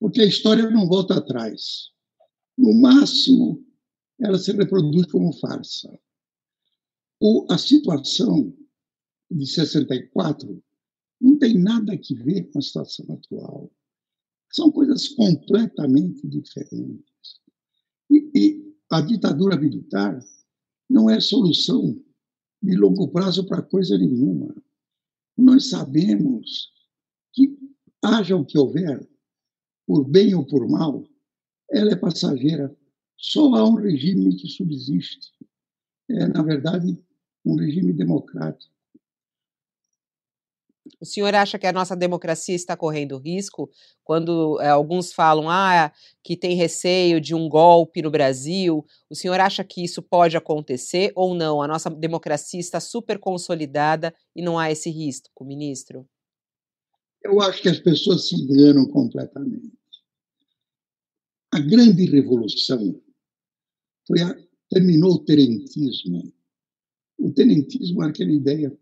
porque 0.06 0.22
a 0.22 0.26
história 0.28 0.70
não 0.70 0.88
volta 0.88 1.16
atrás. 1.16 1.90
No 2.56 2.80
máximo, 2.80 3.66
ela 4.20 4.38
se 4.38 4.52
reproduz 4.52 5.08
como 5.08 5.34
farsa. 5.34 6.00
ou 7.20 7.48
a 7.50 7.58
situação 7.58 8.56
de 9.32 9.48
64 9.48 10.64
não 11.20 11.40
tem 11.40 11.58
nada 11.58 11.94
a 11.94 12.24
ver 12.24 12.44
com 12.52 12.60
a 12.60 12.62
situação 12.62 13.16
atual. 13.16 13.72
São 14.52 14.72
coisas 14.72 15.08
completamente 15.08 16.28
diferentes. 16.28 17.42
E, 18.12 18.30
e 18.36 18.76
a 18.92 19.02
ditadura 19.02 19.58
militar 19.58 20.24
não 20.88 21.10
é 21.10 21.20
solução 21.20 22.00
de 22.62 22.76
longo 22.78 23.08
prazo 23.08 23.44
para 23.48 23.64
coisa 23.64 23.98
nenhuma. 23.98 24.56
Nós 25.36 25.72
sabemos 25.72 26.72
que, 27.34 27.58
haja 28.04 28.36
o 28.36 28.46
que 28.46 28.60
houver, 28.60 29.15
por 29.86 30.08
bem 30.08 30.34
ou 30.36 30.46
por 30.46 30.68
mal, 30.68 31.04
ela 31.70 31.92
é 31.92 31.96
passageira. 31.96 32.76
Só 33.18 33.54
há 33.56 33.64
um 33.64 33.76
regime 33.76 34.36
que 34.36 34.48
subsiste. 34.48 35.32
É, 36.10 36.28
na 36.28 36.44
verdade, 36.44 36.98
um 37.46 37.56
regime 37.56 37.94
democrático. 37.94 38.76
O 41.02 41.06
senhor 41.06 41.34
acha 41.34 41.58
que 41.58 41.66
a 41.66 41.74
nossa 41.74 41.96
democracia 41.96 42.56
está 42.56 42.78
correndo 42.78 43.18
risco 43.18 43.70
quando 44.04 44.60
é, 44.62 44.70
alguns 44.70 45.12
falam 45.12 45.50
ah, 45.50 45.92
que 46.24 46.38
tem 46.38 46.56
receio 46.56 47.20
de 47.20 47.34
um 47.34 47.50
golpe 47.50 48.04
no 48.04 48.12
Brasil? 48.12 48.86
O 49.10 49.16
senhor 49.16 49.40
acha 49.40 49.64
que 49.64 49.84
isso 49.84 50.02
pode 50.02 50.38
acontecer 50.38 51.12
ou 51.16 51.34
não? 51.34 51.62
A 51.62 51.68
nossa 51.68 51.90
democracia 51.90 52.60
está 52.60 52.80
super 52.80 53.18
consolidada 53.18 54.14
e 54.36 54.44
não 54.44 54.60
há 54.60 54.72
esse 54.72 54.92
risco, 54.92 55.44
ministro? 55.44 56.08
Eu 57.26 57.42
acho 57.42 57.60
que 57.60 57.70
as 57.70 57.80
pessoas 57.80 58.28
se 58.30 58.36
enganam 58.36 58.86
completamente. 58.86 59.74
A 61.52 61.60
grande 61.60 62.06
revolução 62.06 63.02
foi 64.08 64.22
a, 64.22 64.38
terminou 64.70 65.16
o 65.16 65.26
tenentismo. 65.26 66.32
O 67.18 67.32
tenentismo 67.34 68.04
era 68.04 68.12
aquela 68.12 68.32
ideia 68.32 68.78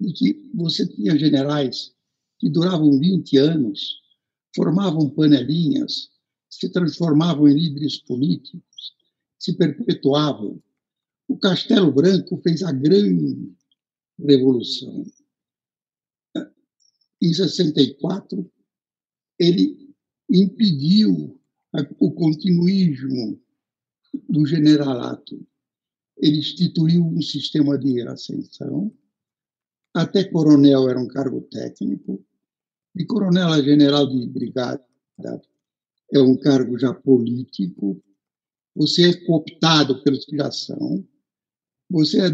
de 0.00 0.12
que 0.12 0.50
você 0.54 0.88
tinha 0.88 1.16
generais 1.16 1.94
que 2.40 2.50
duravam 2.50 2.98
20 2.98 3.36
anos, 3.36 4.00
formavam 4.56 5.08
panelinhas, 5.10 6.10
se 6.50 6.68
transformavam 6.70 7.46
em 7.46 7.54
líderes 7.54 7.98
políticos, 7.98 8.92
se 9.38 9.56
perpetuavam. 9.56 10.60
O 11.28 11.38
Castelo 11.38 11.92
Branco 11.92 12.40
fez 12.42 12.60
a 12.64 12.72
grande 12.72 13.52
revolução. 14.18 15.06
Em 17.20 17.32
64, 17.32 18.50
ele 19.38 19.94
impediu 20.30 21.38
o 21.98 22.12
continuismo 22.12 23.40
do 24.28 24.46
generalato. 24.46 25.46
Ele 26.16 26.38
instituiu 26.38 27.04
um 27.04 27.22
sistema 27.22 27.78
de 27.78 28.00
ascensão 28.02 28.92
até 29.94 30.22
coronel 30.24 30.88
era 30.88 31.00
um 31.00 31.08
cargo 31.08 31.40
técnico, 31.50 32.24
de 32.94 33.06
coronel 33.06 33.48
a 33.48 33.60
general 33.60 34.06
de 34.06 34.26
brigada 34.26 34.84
é 36.12 36.20
um 36.20 36.36
cargo 36.36 36.78
já 36.78 36.94
político. 36.94 38.00
Você 38.76 39.10
é 39.10 39.26
cooptado 39.26 40.02
pelos 40.02 40.24
que. 40.24 41.04
Você 41.90 42.20
é, 42.20 42.30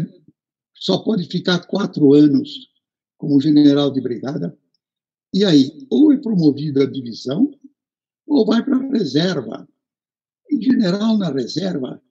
só 0.75 0.99
pode 0.99 1.27
ficar 1.27 1.65
quatro 1.65 2.13
anos 2.13 2.69
como 3.17 3.41
general 3.41 3.91
de 3.91 3.99
brigada. 3.99 4.57
E 5.35 5.43
aí, 5.43 5.85
ou 5.89 6.13
é 6.13 6.17
promovido 6.17 6.81
à 6.81 6.85
divisão, 6.85 7.51
ou 8.25 8.45
vai 8.45 8.63
para 8.63 8.77
a 8.77 8.89
reserva. 8.89 9.67
Em 10.49 10.61
general, 10.61 11.17
na 11.17 11.29
reserva, 11.29 12.01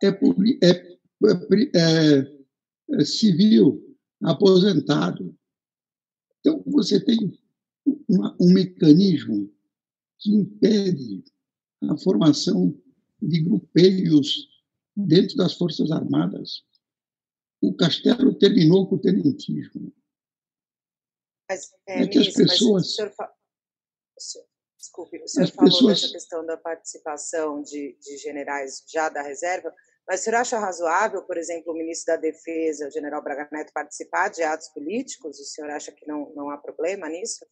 é, 0.00 0.06
é, 0.06 0.96
é, 1.74 2.38
é 3.00 3.04
civil, 3.04 3.82
aposentado. 4.22 5.36
Então, 6.38 6.62
você 6.64 7.04
tem 7.04 7.36
uma, 8.08 8.36
um 8.40 8.52
mecanismo 8.52 9.52
que 10.20 10.30
impede 10.30 11.24
a 11.82 11.96
formação 11.96 12.80
de 13.20 13.40
grupelhos 13.40 14.48
dentro 14.96 15.36
das 15.36 15.54
Forças 15.54 15.90
Armadas. 15.90 16.62
O 17.60 17.74
Castelo 17.74 18.32
terminou 18.34 18.86
com 18.86 18.94
o 18.94 19.00
tenentismo. 19.00 19.92
Mas, 21.48 21.70
é, 21.86 22.02
é 22.02 22.06
que 22.06 22.18
ministro, 22.18 22.44
as 22.44 22.50
pessoas. 22.50 22.86
o 22.86 22.90
senhor, 22.90 23.10
fa... 23.12 23.32
Desculpe, 24.76 25.22
o 25.22 25.28
senhor 25.28 25.48
falou 25.50 25.70
pessoas... 25.70 26.00
dessa 26.00 26.12
questão 26.12 26.44
da 26.44 26.56
participação 26.56 27.62
de, 27.62 27.96
de 28.00 28.16
generais 28.18 28.82
já 28.92 29.08
da 29.08 29.22
reserva. 29.22 29.72
Mas 30.06 30.20
o 30.20 30.24
senhor 30.24 30.36
acha 30.38 30.58
razoável, 30.58 31.22
por 31.22 31.36
exemplo, 31.36 31.72
o 31.72 31.76
ministro 31.76 32.14
da 32.14 32.20
Defesa, 32.20 32.88
o 32.88 32.90
general 32.90 33.22
Braga 33.22 33.48
Neto, 33.52 33.72
participar 33.72 34.28
de 34.28 34.42
atos 34.42 34.68
políticos? 34.68 35.38
O 35.38 35.44
senhor 35.44 35.70
acha 35.70 35.92
que 35.92 36.06
não, 36.06 36.32
não 36.34 36.50
há 36.50 36.58
problema 36.58 37.08
nisso? 37.08 37.46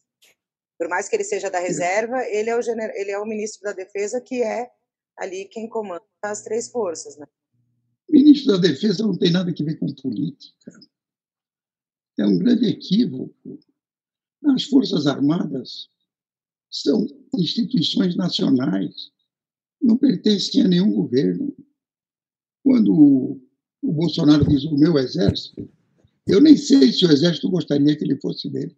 Por 0.76 0.88
mais 0.88 1.08
que 1.08 1.14
ele 1.14 1.24
seja 1.24 1.50
da 1.50 1.60
reserva, 1.60 2.24
ele 2.24 2.50
é 2.50 2.56
o, 2.56 2.62
gener... 2.62 2.90
ele 2.96 3.10
é 3.10 3.18
o 3.18 3.26
ministro 3.26 3.62
da 3.62 3.72
Defesa 3.72 4.20
que 4.20 4.42
é 4.42 4.68
ali 5.16 5.44
quem 5.44 5.68
comanda 5.68 6.04
as 6.22 6.42
três 6.42 6.70
forças. 6.70 7.16
Né? 7.16 7.26
Ministro 8.08 8.52
da 8.52 8.68
Defesa 8.68 9.06
não 9.06 9.16
tem 9.16 9.30
nada 9.30 9.50
a 9.50 9.64
ver 9.64 9.78
com 9.78 9.94
política. 9.94 10.72
É 12.18 12.26
um 12.26 12.38
grande 12.38 12.66
equívoco. 12.66 13.60
As 14.46 14.64
Forças 14.64 15.06
Armadas 15.06 15.88
são 16.70 17.06
instituições 17.36 18.16
nacionais, 18.16 19.10
não 19.80 19.96
pertencem 19.96 20.62
a 20.62 20.68
nenhum 20.68 20.92
governo. 20.92 21.54
Quando 22.62 23.40
o 23.82 23.92
Bolsonaro 23.92 24.46
diz 24.46 24.64
o 24.64 24.76
meu 24.76 24.98
exército, 24.98 25.68
eu 26.26 26.40
nem 26.40 26.56
sei 26.56 26.92
se 26.92 27.04
o 27.04 27.10
exército 27.10 27.50
gostaria 27.50 27.96
que 27.96 28.04
ele 28.04 28.20
fosse 28.20 28.48
dele. 28.48 28.76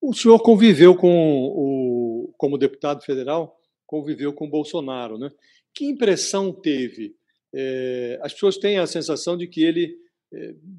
O 0.00 0.12
senhor 0.12 0.40
conviveu 0.40 0.96
com 0.96 1.46
o, 1.54 2.34
como 2.36 2.58
deputado 2.58 3.02
federal, 3.04 3.56
conviveu 3.86 4.32
com 4.32 4.50
Bolsonaro, 4.50 5.16
né? 5.16 5.30
Que 5.72 5.86
impressão 5.86 6.52
teve? 6.52 7.16
É, 7.54 8.18
as 8.22 8.32
pessoas 8.32 8.56
têm 8.56 8.78
a 8.78 8.86
sensação 8.86 9.36
de 9.36 9.46
que 9.46 9.62
ele 9.62 9.96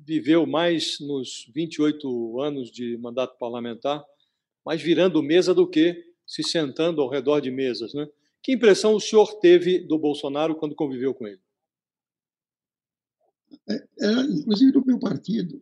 viveu 0.06 0.46
mais 0.46 1.00
nos 1.00 1.50
28 1.54 2.42
anos 2.42 2.72
de 2.72 2.98
mandato 2.98 3.38
parlamentar, 3.38 4.04
mais 4.66 4.82
virando 4.82 5.22
mesa 5.22 5.54
do 5.54 5.68
que 5.70 6.04
se 6.26 6.44
sentando 6.44 7.02
ao 7.02 7.10
redor 7.10 7.40
de 7.40 7.52
mesas, 7.52 7.94
né? 7.94 8.08
Que 8.42 8.54
impressão 8.54 8.96
o 8.96 9.00
senhor 9.00 9.40
teve 9.40 9.80
do 9.80 9.98
Bolsonaro 9.98 10.56
quando 10.56 10.76
conviveu 10.76 11.14
com 11.14 11.28
ele? 11.28 11.42
É, 13.70 13.76
é, 13.76 14.22
inclusive 14.24 14.72
do 14.72 14.86
meu 14.86 15.00
partido. 15.00 15.62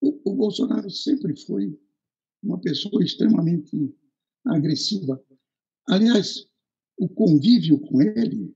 O, 0.00 0.32
o 0.32 0.34
Bolsonaro 0.34 0.90
sempre 0.90 1.34
foi 1.36 1.78
uma 2.42 2.60
pessoa 2.60 3.02
extremamente 3.02 3.94
agressiva. 4.44 5.22
Aliás, 5.88 6.46
o 6.98 7.08
convívio 7.08 7.78
com 7.78 8.02
ele 8.02 8.54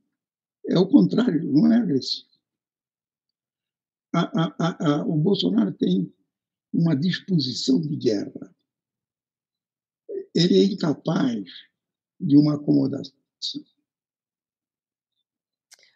é 0.67 0.79
o 0.79 0.87
contrário, 0.87 1.51
não 1.51 1.73
é 1.73 1.79
agressivo. 1.79 2.28
A, 4.15 4.21
a, 4.21 4.77
a, 4.87 5.07
o 5.07 5.17
Bolsonaro 5.17 5.73
tem 5.73 6.13
uma 6.73 6.95
disposição 6.95 7.81
de 7.81 7.97
guerra. 7.97 8.55
Ele 10.35 10.59
é 10.59 10.65
incapaz 10.65 11.45
de 12.21 12.37
uma 12.37 12.55
acomodação. 12.55 13.15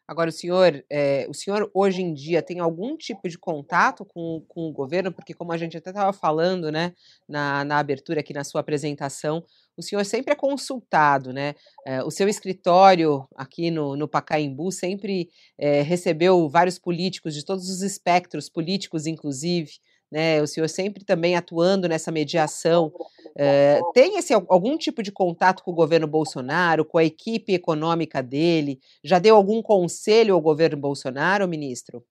Agora, 0.07 0.31
o 0.31 0.33
senhor, 0.33 0.85
é, 0.91 1.27
o 1.29 1.35
senhor 1.35 1.71
hoje 1.73 2.03
em 2.03 2.13
dia 2.13 2.43
tem 2.43 2.59
algum 2.59 2.97
tipo 2.97 3.29
de 3.29 3.39
contato 3.39 4.05
com, 4.05 4.45
com 4.49 4.69
o 4.69 4.73
governo? 4.73 5.13
Porque, 5.13 5.33
como 5.33 5.53
a 5.53 5.57
gente 5.57 5.77
até 5.77 5.91
estava 5.91 6.13
falando 6.13 6.71
né, 6.73 6.93
na, 7.29 7.65
na 7.65 7.79
abertura 7.79 8.21
aqui 8.21 8.35
na 8.35 8.45
sua 8.45 8.61
apresentação, 8.61 9.45
o 9.77 9.83
senhor 9.83 10.05
sempre 10.05 10.33
é 10.33 10.37
consultado, 10.37 11.33
né? 11.33 11.55
É, 11.87 12.03
o 12.03 12.11
seu 12.11 12.29
escritório 12.29 13.27
aqui 13.35 13.71
no, 13.71 13.97
no 13.97 14.09
Pacaembu 14.09 14.71
sempre 14.71 15.31
é, 15.59 15.83
recebeu 15.83 16.49
vários 16.49 16.79
políticos 16.79 17.35
de 17.35 17.45
todos 17.45 17.69
os 17.71 17.81
espectros 17.81 18.51
políticos, 18.51 19.07
inclusive 19.07 19.71
né? 20.13 20.43
O 20.43 20.47
senhor 20.47 20.69
sempre 20.69 21.05
também 21.05 21.35
atuando 21.35 21.89
nessa 21.89 22.13
mediação. 22.13 22.93
É, 23.35 23.81
tem 23.95 24.19
esse, 24.19 24.35
algum 24.35 24.77
tipo 24.77 25.03
de 25.03 25.11
contato 25.11 25.65
com 25.65 25.71
o 25.71 25.75
governo 25.75 26.07
Bolsonaro, 26.07 26.85
com 26.85 26.99
a 26.99 27.05
equipe 27.05 27.55
econômica 27.55 28.23
dele? 28.23 28.79
Já 29.03 29.19
deu 29.19 29.35
algum 29.35 29.63
conselho 29.63 30.35
ao 30.35 30.41
governo 30.41 30.77
Bolsonaro, 30.77 31.49
ministro? 31.49 32.05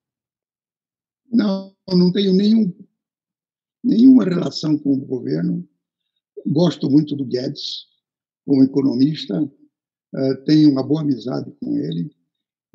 Não, 1.30 1.72
não 1.88 2.10
tenho 2.10 2.34
nenhum, 2.34 2.74
nenhuma 3.84 4.24
relação 4.24 4.76
com 4.76 4.94
o 4.94 5.06
governo. 5.06 5.66
Gosto 6.44 6.90
muito 6.90 7.14
do 7.14 7.24
Guedes 7.24 7.86
como 8.44 8.64
economista, 8.64 9.40
uh, 9.40 10.44
tenho 10.44 10.72
uma 10.72 10.82
boa 10.82 11.02
amizade 11.02 11.52
com 11.60 11.76
ele. 11.76 12.10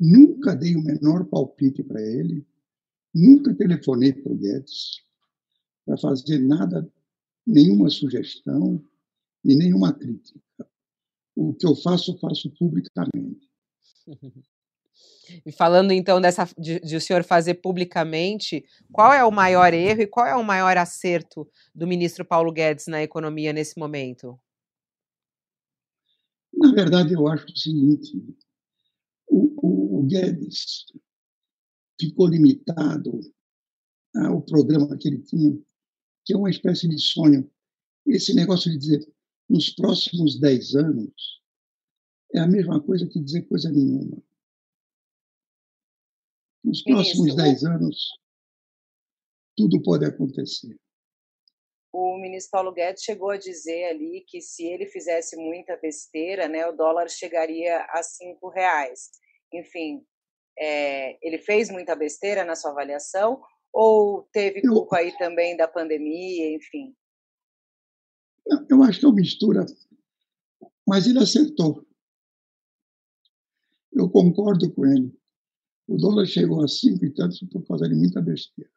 Nunca 0.00 0.56
dei 0.56 0.74
o 0.74 0.82
menor 0.82 1.26
palpite 1.26 1.82
para 1.82 2.00
ele, 2.00 2.46
nunca 3.14 3.54
telefonei 3.54 4.14
para 4.14 4.32
o 4.32 4.36
Guedes 4.36 5.06
para 5.88 5.96
fazer 5.96 6.38
nada, 6.38 6.86
nenhuma 7.46 7.88
sugestão 7.88 8.84
e 9.42 9.56
nenhuma 9.56 9.94
crítica. 9.94 10.38
O 11.34 11.54
que 11.54 11.66
eu 11.66 11.74
faço, 11.76 12.18
faço 12.18 12.50
publicamente. 12.58 13.48
E 15.46 15.52
falando 15.52 15.92
então 15.92 16.20
dessa 16.20 16.46
de, 16.58 16.80
de, 16.80 16.96
o 16.96 17.00
senhor 17.00 17.22
fazer 17.22 17.54
publicamente, 17.54 18.64
qual 18.92 19.12
é 19.12 19.24
o 19.24 19.30
maior 19.30 19.72
erro 19.72 20.02
e 20.02 20.06
qual 20.06 20.26
é 20.26 20.34
o 20.34 20.44
maior 20.44 20.76
acerto 20.76 21.48
do 21.74 21.86
ministro 21.86 22.24
Paulo 22.24 22.52
Guedes 22.52 22.86
na 22.86 23.02
economia 23.02 23.52
nesse 23.52 23.78
momento? 23.78 24.38
Na 26.52 26.72
verdade, 26.72 27.14
eu 27.14 27.28
acho 27.28 27.46
o 27.46 27.56
seguinte: 27.56 28.36
o, 29.28 29.54
o, 29.66 30.00
o 30.00 30.02
Guedes 30.06 30.86
ficou 32.00 32.26
limitado 32.26 33.20
ao 34.16 34.42
programa 34.42 34.96
que 34.96 35.08
ele 35.08 35.22
tinha, 35.22 35.58
que 36.28 36.34
é 36.34 36.36
uma 36.36 36.50
espécie 36.50 36.86
de 36.86 36.98
sonho. 36.98 37.50
Esse 38.06 38.34
negócio 38.34 38.70
de 38.70 38.76
dizer 38.76 39.14
nos 39.48 39.70
próximos 39.70 40.38
10 40.38 40.74
anos 40.74 41.42
é 42.34 42.38
a 42.38 42.46
mesma 42.46 42.84
coisa 42.84 43.08
que 43.08 43.18
dizer 43.18 43.48
coisa 43.48 43.70
nenhuma. 43.72 44.22
Nos 46.62 46.82
próximos 46.82 47.34
10 47.34 47.64
anos, 47.64 48.10
tudo 49.56 49.82
pode 49.82 50.04
acontecer. 50.04 50.78
O 51.90 52.18
ministro 52.18 52.50
Paulo 52.50 52.74
Guedes 52.74 53.02
chegou 53.02 53.30
a 53.30 53.38
dizer 53.38 53.84
ali 53.84 54.22
que 54.28 54.42
se 54.42 54.66
ele 54.66 54.84
fizesse 54.84 55.34
muita 55.34 55.78
besteira, 55.78 56.46
né, 56.46 56.66
o 56.66 56.76
dólar 56.76 57.08
chegaria 57.08 57.86
a 57.88 58.02
cinco 58.02 58.50
reais. 58.50 59.08
Enfim, 59.50 60.04
é, 60.58 61.26
ele 61.26 61.38
fez 61.38 61.70
muita 61.70 61.96
besteira 61.96 62.44
na 62.44 62.54
sua 62.54 62.72
avaliação 62.72 63.42
ou 63.72 64.22
teve 64.32 64.62
culpa 64.62 64.98
aí 64.98 65.16
também 65.18 65.56
da 65.56 65.68
pandemia, 65.68 66.54
enfim? 66.54 66.94
Eu 68.68 68.82
acho 68.82 69.00
que 69.00 69.04
é 69.04 69.08
uma 69.08 69.14
mistura, 69.14 69.66
mas 70.86 71.06
ele 71.06 71.18
acertou. 71.18 71.86
Eu 73.92 74.08
concordo 74.08 74.72
com 74.72 74.86
ele. 74.86 75.12
O 75.86 75.96
dólar 75.96 76.26
chegou 76.26 76.62
a 76.62 76.68
cinco 76.68 77.04
e 77.04 77.12
tantos 77.12 77.40
por 77.50 77.66
causa 77.66 77.88
de 77.88 77.94
muita 77.94 78.20
besteira. 78.20 78.70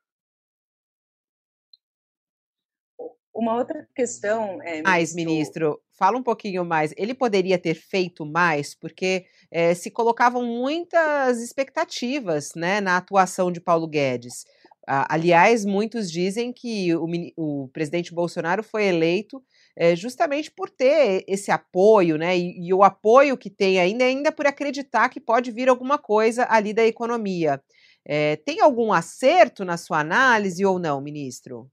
Uma 3.33 3.57
outra 3.57 3.87
questão. 3.95 4.61
É, 4.61 4.81
ministro... 4.81 4.83
Mais, 4.83 5.15
ministro, 5.15 5.81
fala 5.91 6.17
um 6.17 6.23
pouquinho 6.23 6.65
mais. 6.65 6.93
Ele 6.97 7.13
poderia 7.13 7.57
ter 7.57 7.75
feito 7.75 8.25
mais, 8.25 8.75
porque 8.75 9.25
é, 9.49 9.73
se 9.73 9.89
colocavam 9.89 10.43
muitas 10.43 11.41
expectativas 11.41 12.53
né, 12.55 12.81
na 12.81 12.97
atuação 12.97 13.51
de 13.51 13.61
Paulo 13.61 13.87
Guedes. 13.87 14.45
Aliás, 14.87 15.65
muitos 15.65 16.11
dizem 16.11 16.51
que 16.51 16.93
o, 16.95 17.05
o 17.37 17.67
presidente 17.69 18.13
Bolsonaro 18.13 18.63
foi 18.63 18.85
eleito 18.85 19.43
é, 19.75 19.95
justamente 19.95 20.51
por 20.51 20.69
ter 20.69 21.23
esse 21.27 21.51
apoio, 21.51 22.17
né? 22.17 22.37
E, 22.37 22.67
e, 22.67 22.73
o 22.73 22.83
apoio 22.83 23.37
que 23.37 23.49
tem 23.49 23.79
ainda, 23.79 24.03
ainda 24.03 24.31
por 24.31 24.45
acreditar 24.45 25.09
que 25.09 25.19
pode 25.19 25.51
vir 25.51 25.69
alguma 25.69 25.97
coisa 25.97 26.45
ali 26.49 26.73
da 26.73 26.85
economia. 26.85 27.61
É, 28.05 28.35
tem 28.37 28.59
algum 28.59 28.91
acerto 28.91 29.63
na 29.63 29.77
sua 29.77 29.99
análise 29.99 30.65
ou 30.65 30.79
não, 30.79 30.99
ministro? 30.99 31.71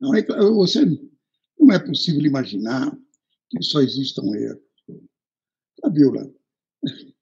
Não 0.00 0.14
é, 0.14 0.22
você, 0.22 0.84
não 1.58 1.74
é 1.74 1.78
possível 1.78 2.20
imaginar 2.22 2.96
que 3.50 3.62
só 3.62 3.80
existam 3.80 4.22
erros. 4.34 4.62
Fabiola, 5.80 6.30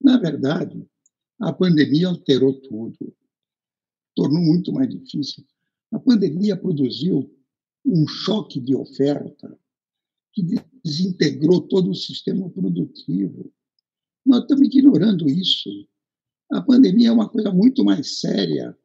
na 0.00 0.18
verdade, 0.18 0.86
a 1.40 1.52
pandemia 1.52 2.08
alterou 2.08 2.52
tudo, 2.60 2.96
tornou 4.18 4.42
muito 4.42 4.72
mais 4.72 4.88
difícil. 4.88 5.46
A 5.92 5.98
pandemia 6.00 6.56
produziu 6.56 7.32
um 7.86 8.04
choque 8.08 8.60
de 8.60 8.74
oferta 8.74 9.56
que 10.32 10.42
desintegrou 10.82 11.60
todo 11.60 11.90
o 11.90 11.94
sistema 11.94 12.50
produtivo. 12.50 13.52
Nós 14.26 14.40
estamos 14.42 14.66
ignorando 14.66 15.28
isso. 15.28 15.70
A 16.50 16.60
pandemia 16.60 17.10
é 17.10 17.12
uma 17.12 17.28
coisa 17.28 17.52
muito 17.52 17.84
mais 17.84 18.18
séria 18.18 18.76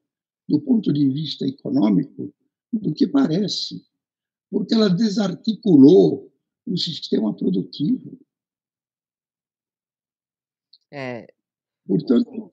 do 0.48 0.62
ponto 0.62 0.94
de 0.94 1.10
vista 1.10 1.48
econômico 1.48 2.32
do 2.72 2.94
que 2.94 3.08
parece, 3.08 3.84
porque 4.52 4.76
ela 4.76 4.88
desarticulou 4.88 6.32
o 6.68 6.78
sistema 6.78 7.36
produtivo. 7.36 8.20
É. 10.92 11.26
Portanto, 11.88 12.53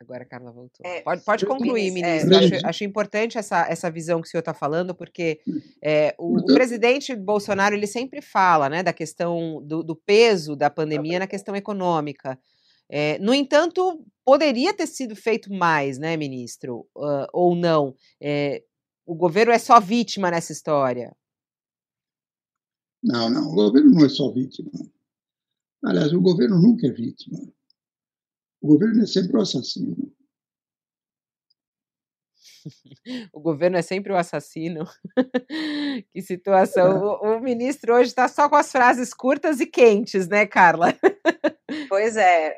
Agora 0.00 0.22
a 0.22 0.26
Carla 0.26 0.52
voltou. 0.52 0.86
É, 0.86 1.00
pode, 1.02 1.24
pode 1.24 1.46
concluir, 1.46 1.90
ministro. 1.90 2.34
É, 2.34 2.38
acho, 2.38 2.66
acho, 2.66 2.84
importante 2.84 3.36
essa, 3.36 3.66
essa 3.68 3.90
visão 3.90 4.20
que 4.20 4.28
o 4.28 4.30
senhor 4.30 4.40
está 4.40 4.54
falando, 4.54 4.94
porque 4.94 5.40
é, 5.82 6.14
o, 6.18 6.38
o, 6.38 6.44
presidente 6.44 7.14
Bolsonaro 7.16 7.74
ele 7.74 7.86
sempre 7.86 8.22
fala 8.22 8.68
né, 8.68 8.82
da 8.82 8.92
questão 8.92 9.62
do, 9.64 9.82
do 9.82 9.96
peso 9.96 10.54
da 10.54 10.70
pandemia 10.70 11.18
na 11.18 11.26
questão 11.26 11.56
econômica. 11.56 12.38
É, 12.88 13.18
no 13.18 13.34
entanto, 13.34 14.04
poderia 14.24 14.72
ter 14.72 14.86
sido 14.86 15.14
feito 15.16 15.52
mais, 15.52 15.98
né, 15.98 16.16
ministro? 16.16 16.86
Uh, 16.96 17.26
ou 17.32 17.54
não? 17.54 17.94
É, 18.20 18.62
o 19.04 19.14
governo 19.14 19.52
é 19.52 19.58
só 19.58 19.80
vítima 19.80 20.30
nessa 20.30 20.52
história? 20.52 21.14
Não, 23.02 23.28
não. 23.28 23.50
O 23.50 23.54
governo 23.54 23.90
não 23.90 24.04
é 24.04 24.08
só 24.08 24.30
vítima. 24.30 24.70
Aliás, 25.84 26.12
o 26.12 26.20
governo 26.20 26.60
nunca 26.60 26.86
é 26.86 26.90
vítima. 26.90 27.38
O 28.60 28.68
governo 28.68 29.02
é 29.02 29.06
sempre 29.06 29.36
o 29.36 29.40
assassino. 29.40 30.12
o 33.32 33.40
governo 33.40 33.76
é 33.76 33.82
sempre 33.82 34.12
o 34.12 34.16
assassino. 34.16 34.84
que 36.12 36.22
situação. 36.22 36.86
É. 36.86 37.28
O, 37.28 37.36
o, 37.36 37.40
ministro 37.40 37.94
hoje 37.94 38.08
está 38.08 38.28
só 38.28 38.48
com 38.48 38.56
as 38.56 38.70
frases 38.70 39.14
curtas 39.14 39.60
e 39.60 39.66
quentes, 39.66 40.28
né, 40.28 40.46
Carla? 40.46 40.88
pois 41.88 42.16
é, 42.16 42.56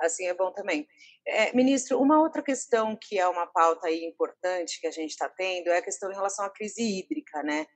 assim 0.00 0.26
é 0.26 0.34
bom 0.34 0.52
também. 0.52 0.86
É, 1.26 1.54
ministro, 1.54 2.00
uma 2.00 2.20
outra 2.20 2.42
questão 2.42 2.96
que 3.00 3.18
é 3.18 3.26
uma 3.26 3.46
pauta 3.46 3.88
aí 3.88 4.04
importante 4.04 4.80
que 4.80 4.86
a 4.86 4.92
gente 4.92 5.10
está 5.10 5.28
tendo 5.28 5.68
é 5.68 5.78
a 5.78 5.82
questão 5.82 6.10
em 6.10 6.14
relação 6.14 6.44
à 6.44 6.50
crise 6.50 6.82
hídrica, 6.82 7.42
né? 7.42 7.66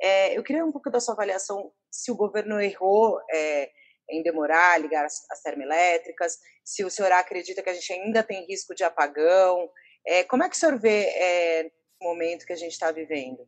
É, 0.00 0.36
eu 0.36 0.44
queria 0.44 0.64
um 0.64 0.70
pouco 0.70 0.90
da 0.90 1.00
sua 1.00 1.14
avaliação 1.14 1.72
se 1.90 2.12
o 2.12 2.16
governo 2.16 2.60
errou 2.60 3.18
é, 3.32 3.70
em 4.10 4.22
demorar 4.22 4.80
ligar 4.80 5.04
as, 5.04 5.28
as, 5.30 5.42
termoelétricas, 5.42 6.38
se 6.64 6.84
o 6.84 6.90
senhor 6.90 7.12
acredita 7.12 7.62
que 7.62 7.70
a 7.70 7.74
gente 7.74 7.92
ainda 7.92 8.22
tem 8.22 8.46
risco 8.46 8.74
de 8.74 8.84
apagão. 8.84 9.70
É, 10.06 10.24
como 10.24 10.42
é 10.42 10.48
que 10.48 10.56
o 10.56 10.58
senhor 10.58 10.78
vê 10.78 11.04
é, 11.04 11.72
o 12.00 12.04
momento 12.04 12.46
que 12.46 12.52
a 12.52 12.56
gente 12.56 12.72
está 12.72 12.90
vivendo? 12.90 13.46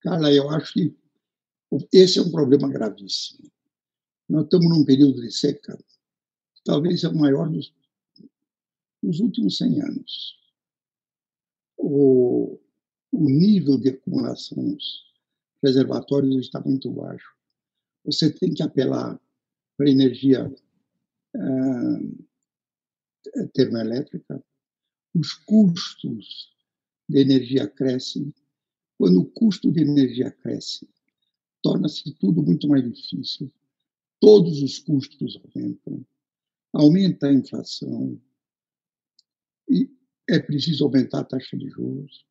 Carla, 0.00 0.32
eu 0.32 0.50
acho 0.50 0.72
que 0.72 0.96
esse 1.92 2.18
é 2.18 2.22
um 2.22 2.32
problema 2.32 2.68
gravíssimo. 2.68 3.50
Nós 4.28 4.44
estamos 4.44 4.68
num 4.68 4.84
período 4.84 5.20
de 5.20 5.30
seca 5.30 5.78
talvez 6.64 7.04
é 7.04 7.08
o 7.08 7.14
maior 7.14 7.48
dos, 7.48 7.74
dos 9.02 9.20
últimos 9.20 9.56
100 9.58 9.82
anos. 9.82 10.36
O, 11.76 12.58
o 13.10 13.28
nível 13.28 13.78
de 13.78 13.90
acumulação 13.90 14.62
nos 14.62 15.02
reservatórios 15.62 16.36
está 16.36 16.60
muito 16.60 16.90
baixo. 16.90 17.34
Você 18.04 18.30
tem 18.32 18.52
que 18.52 18.62
apelar 18.62 19.20
para 19.76 19.90
energia 19.90 20.52
ah, 21.36 22.00
termoelétrica. 23.54 24.42
Os 25.14 25.34
custos 25.34 26.52
de 27.08 27.18
energia 27.18 27.68
crescem. 27.68 28.32
Quando 28.98 29.20
o 29.20 29.30
custo 29.30 29.70
de 29.72 29.82
energia 29.82 30.30
cresce, 30.30 30.88
torna-se 31.62 32.12
tudo 32.14 32.42
muito 32.42 32.68
mais 32.68 32.82
difícil. 32.84 33.52
Todos 34.20 34.62
os 34.62 34.78
custos 34.78 35.40
aumentam 35.44 36.06
aumenta 36.72 37.28
a 37.28 37.32
inflação 37.32 38.20
e 39.68 39.90
é 40.28 40.38
preciso 40.38 40.84
aumentar 40.84 41.20
a 41.20 41.24
taxa 41.24 41.56
de 41.56 41.68
juros. 41.68 42.24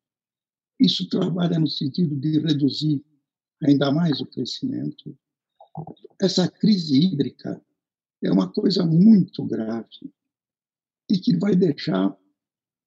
Isso 0.80 1.08
trabalha 1.08 1.58
no 1.58 1.68
sentido 1.68 2.16
de 2.16 2.40
reduzir 2.40 3.04
ainda 3.62 3.92
mais 3.92 4.20
o 4.20 4.26
crescimento. 4.26 5.16
Essa 6.20 6.50
crise 6.50 6.98
hídrica 6.98 7.60
é 8.22 8.30
uma 8.30 8.52
coisa 8.52 8.84
muito 8.84 9.44
grave 9.44 10.12
e 11.10 11.18
que 11.18 11.36
vai 11.36 11.56
deixar 11.56 12.16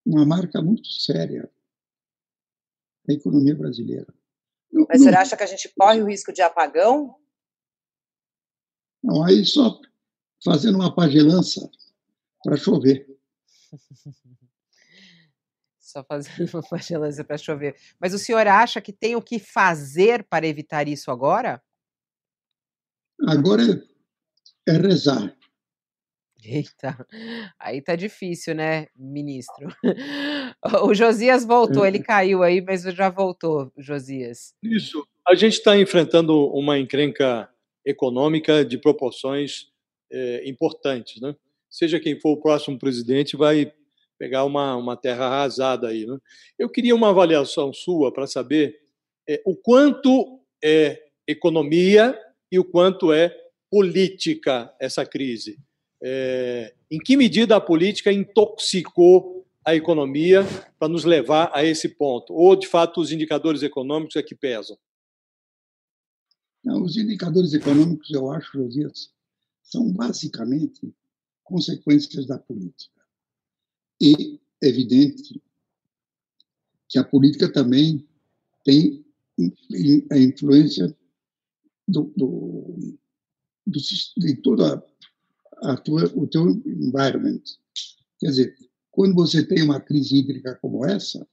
uma 0.05 0.25
marca 0.25 0.61
muito 0.61 0.87
séria 0.87 1.49
na 3.07 3.13
economia 3.13 3.55
brasileira. 3.55 4.13
Mas 4.89 5.01
você 5.01 5.09
acha 5.09 5.37
que 5.37 5.43
a 5.43 5.47
gente 5.47 5.69
corre 5.69 6.01
o 6.01 6.07
risco 6.07 6.33
de 6.33 6.41
apagão? 6.41 7.15
Não, 9.03 9.23
aí 9.23 9.45
só 9.45 9.79
fazendo 10.43 10.75
uma 10.75 10.93
pagelança 10.93 11.69
para 12.43 12.55
chover. 12.55 13.07
Só 15.79 16.03
fazendo 16.03 16.49
uma 16.49 16.61
pagelança 16.61 17.23
para 17.23 17.37
chover. 17.37 17.73
Mas 18.01 18.13
o 18.13 18.19
senhor 18.19 18.45
acha 18.47 18.81
que 18.81 18.91
tem 18.91 19.15
o 19.15 19.21
que 19.21 19.39
fazer 19.39 20.25
para 20.25 20.45
evitar 20.45 20.89
isso 20.89 21.09
agora? 21.09 21.63
Agora 23.27 23.63
é, 24.67 24.73
é 24.73 24.77
rezar. 24.77 25.35
Eita, 26.43 26.95
aí 27.59 27.81
tá 27.81 27.95
difícil, 27.95 28.53
né, 28.53 28.87
ministro? 28.95 29.67
O 30.81 30.93
Josias 30.95 31.45
voltou, 31.45 31.85
ele 31.85 31.99
é. 31.99 32.03
caiu 32.03 32.41
aí, 32.41 32.59
mas 32.59 32.81
já 32.83 33.09
voltou, 33.09 33.71
Josias. 33.77 34.55
Isso. 34.63 35.05
A 35.27 35.35
gente 35.35 35.53
está 35.53 35.77
enfrentando 35.77 36.47
uma 36.47 36.79
encrenca 36.79 37.47
econômica 37.85 38.65
de 38.65 38.77
proporções 38.77 39.67
é, 40.11 40.47
importantes. 40.49 41.21
Né? 41.21 41.35
Seja 41.69 41.99
quem 41.99 42.19
for 42.19 42.31
o 42.31 42.41
próximo 42.41 42.79
presidente, 42.79 43.37
vai 43.37 43.71
pegar 44.17 44.43
uma, 44.43 44.75
uma 44.75 44.97
terra 44.97 45.25
arrasada 45.25 45.89
aí. 45.89 46.05
Né? 46.05 46.17
Eu 46.57 46.69
queria 46.69 46.95
uma 46.95 47.09
avaliação 47.09 47.71
sua 47.71 48.11
para 48.11 48.25
saber 48.25 48.75
é, 49.27 49.41
o 49.45 49.55
quanto 49.55 50.39
é 50.63 50.99
economia 51.27 52.17
e 52.51 52.59
o 52.59 52.63
quanto 52.63 53.11
é 53.11 53.35
política 53.69 54.73
essa 54.79 55.05
crise. 55.05 55.59
É, 56.01 56.73
em 56.89 56.99
que 56.99 57.17
medida 57.17 57.55
a 57.55 57.61
política 57.61 58.11
intoxicou 58.11 59.45
a 59.65 59.75
economia 59.75 60.43
para 60.77 60.87
nos 60.87 61.03
levar 61.03 61.51
a 61.53 61.63
esse 61.63 61.89
ponto? 61.89 62.33
Ou, 62.33 62.55
de 62.55 62.67
fato, 62.67 63.01
os 63.01 63.11
indicadores 63.11 63.63
econômicos 63.63 64.15
é 64.15 64.23
que 64.23 64.35
pesam? 64.35 64.77
Não, 66.63 66.83
os 66.83 66.97
indicadores 66.97 67.53
econômicos, 67.53 68.09
eu 68.11 68.31
acho, 68.31 68.57
Josias, 68.57 69.11
são 69.63 69.91
basicamente 69.91 70.93
consequências 71.43 72.25
da 72.25 72.37
política. 72.37 73.01
E 74.01 74.39
é 74.61 74.67
evidente 74.67 75.41
que 76.87 76.99
a 76.99 77.03
política 77.03 77.51
também 77.51 78.07
tem 78.63 79.05
a 80.11 80.17
influência 80.17 80.95
do, 81.87 82.11
do, 82.15 82.97
do 83.65 83.79
de 84.17 84.35
toda 84.41 84.83
a 85.63 85.77
tua, 85.77 86.05
o 86.15 86.27
teu 86.27 86.47
environment. 86.65 87.41
Quer 88.19 88.27
dizer, 88.27 88.55
quando 88.91 89.13
você 89.13 89.45
tem 89.45 89.63
uma 89.63 89.79
crise 89.79 90.17
hídrica 90.17 90.57
como 90.61 90.85
essa, 90.85 91.27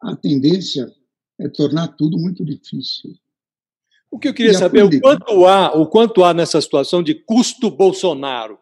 a 0.00 0.16
tendência 0.16 0.92
é 1.38 1.48
tornar 1.48 1.88
tudo 1.88 2.18
muito 2.18 2.44
difícil. 2.44 3.14
O 4.10 4.18
que 4.18 4.28
eu 4.28 4.34
queria 4.34 4.54
saber 4.54 4.80
é 4.80 4.84
o 4.84 5.00
quanto 5.00 5.46
há, 5.46 5.72
o 5.74 5.86
quanto 5.86 6.24
há 6.24 6.32
nessa 6.32 6.60
situação 6.60 7.02
de 7.02 7.14
custo 7.14 7.70
Bolsonaro. 7.70 8.58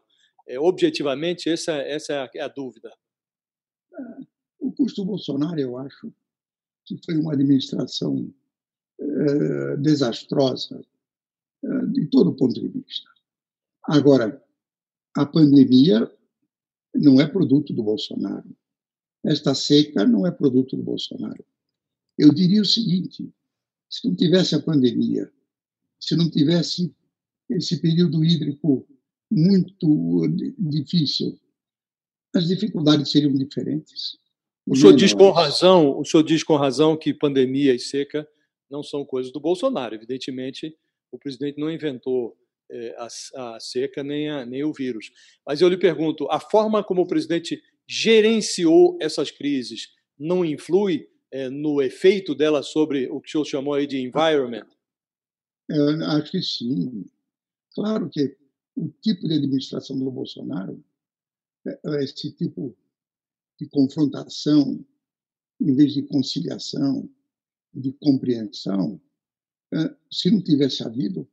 É, 0.47 0.59
objetivamente, 0.59 1.49
essa, 1.49 1.73
essa 1.73 2.13
é, 2.13 2.19
a, 2.19 2.31
é 2.47 2.49
dúvida. 2.49 2.93
O 4.59 4.73
custo 4.73 5.05
Bolsonaro, 5.05 5.59
eu 5.59 5.79
acho 5.79 6.13
que 6.85 6.99
foi 7.05 7.17
uma 7.17 7.33
administração 7.33 8.33
é, 8.99 9.77
desastrosa 9.77 10.85
de 12.01 12.07
todo 12.07 12.35
ponto 12.35 12.55
de 12.55 12.69
vista. 12.69 13.09
Agora, 13.85 14.43
a 15.17 15.25
pandemia 15.25 16.11
não 16.95 17.21
é 17.21 17.27
produto 17.27 17.73
do 17.73 17.83
Bolsonaro. 17.83 18.49
Esta 19.25 19.55
seca 19.55 20.07
não 20.07 20.27
é 20.27 20.31
produto 20.31 20.77
do 20.77 20.83
Bolsonaro. 20.83 21.45
Eu 22.19 22.33
diria 22.33 22.63
o 22.63 22.67
seguinte: 22.67 23.33
se 23.89 24.07
não 24.07 24.15
tivesse 24.15 24.55
a 24.55 24.63
pandemia, 24.63 25.31
se 25.99 26.17
não 26.17 26.31
tivesse 26.31 26.95
esse 27.49 27.81
período 27.81 28.25
hídrico 28.25 28.87
muito 29.31 30.27
difícil, 30.59 31.39
as 32.35 32.47
dificuldades 32.47 33.11
seriam 33.11 33.33
diferentes. 33.35 34.19
O 34.67 34.77
senhor 34.77 34.95
diz 34.97 35.13
com 35.13 35.31
razão, 35.31 35.99
o 35.99 36.05
senhor 36.05 36.23
diz 36.23 36.43
com 36.43 36.57
razão 36.57 36.97
que 36.97 37.13
pandemia 37.13 37.75
e 37.75 37.79
seca 37.79 38.27
não 38.71 38.83
são 38.83 39.05
coisas 39.05 39.33
do 39.33 39.41
Bolsonaro. 39.41 39.95
Evidentemente, 39.95 40.77
o 41.15 41.19
presidente 41.19 41.61
não 41.61 41.71
inventou 41.71 42.37
é, 42.71 42.97
a, 42.99 43.55
a, 43.55 43.61
seca 43.61 44.03
nem, 44.03 44.29
a, 44.29 44.45
nem 44.45 44.65
o 44.65 44.73
vírus. 44.73 45.13
Mas 45.47 45.61
eu 45.61 45.69
lhe 45.69 45.77
pergunto: 45.77 46.27
a 46.31 46.41
forma 46.41 46.83
como 46.83 47.03
o 47.03 47.07
presidente 47.07 47.63
gerenciou 47.87 48.99
essas 49.01 49.31
crises 49.31 49.89
não 50.19 50.45
influi 50.45 51.09
é, 51.31 51.49
no 51.49 51.81
efeito 51.81 52.35
dela 52.35 52.63
sobre 52.63 53.09
o 53.11 53.21
que 53.21 53.29
o 53.29 53.31
senhor 53.31 53.45
chamou 53.45 53.75
aí 53.75 53.87
de 53.87 54.01
environment? 54.01 54.67
Eu 55.69 56.05
acho 56.07 56.31
que 56.33 56.43
sim. 56.43 57.07
Claro 57.75 58.09
que 58.11 58.37
o 58.77 58.89
tipo 59.01 59.29
de 59.29 59.35
administração 59.35 59.99
do 59.99 60.11
Bolsonaro, 60.11 60.83
é, 61.67 61.79
é 61.85 62.05
esse 62.05 62.33
tipo 62.35 62.77
de 63.61 63.69
confrontação, 63.69 64.85
em 65.61 65.75
vez 65.75 65.95
de 65.95 66.03
conciliação, 66.03 67.09
de 67.73 67.93
compreensão, 67.93 69.01
é, 69.01 69.14
se 70.11 70.31
não 70.31 70.43
tivesse 70.43 70.83
havido, 70.83 71.29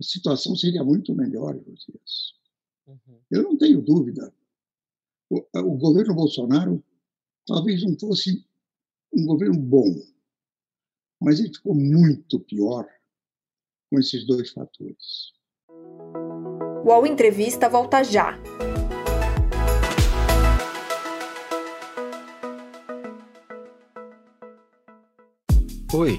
a 0.00 0.04
situação 0.04 0.56
seria 0.56 0.82
muito 0.82 1.14
melhor, 1.14 1.54
Josias. 1.54 2.34
Uhum. 2.86 3.20
Eu 3.30 3.42
não 3.42 3.56
tenho 3.56 3.80
dúvida. 3.82 4.32
O, 5.30 5.44
o 5.54 5.76
governo 5.76 6.14
Bolsonaro 6.14 6.82
talvez 7.46 7.82
não 7.82 7.98
fosse 7.98 8.44
um 9.12 9.24
governo 9.26 9.58
bom, 9.58 9.94
mas 11.20 11.38
ele 11.40 11.54
ficou 11.54 11.74
muito 11.74 12.40
pior 12.40 12.86
com 13.90 13.98
esses 13.98 14.26
dois 14.26 14.50
fatores. 14.50 15.32
O 15.68 16.88
UOL 16.88 17.06
Entrevista 17.06 17.68
volta 17.68 18.02
já. 18.02 18.38
Oi, 25.94 26.18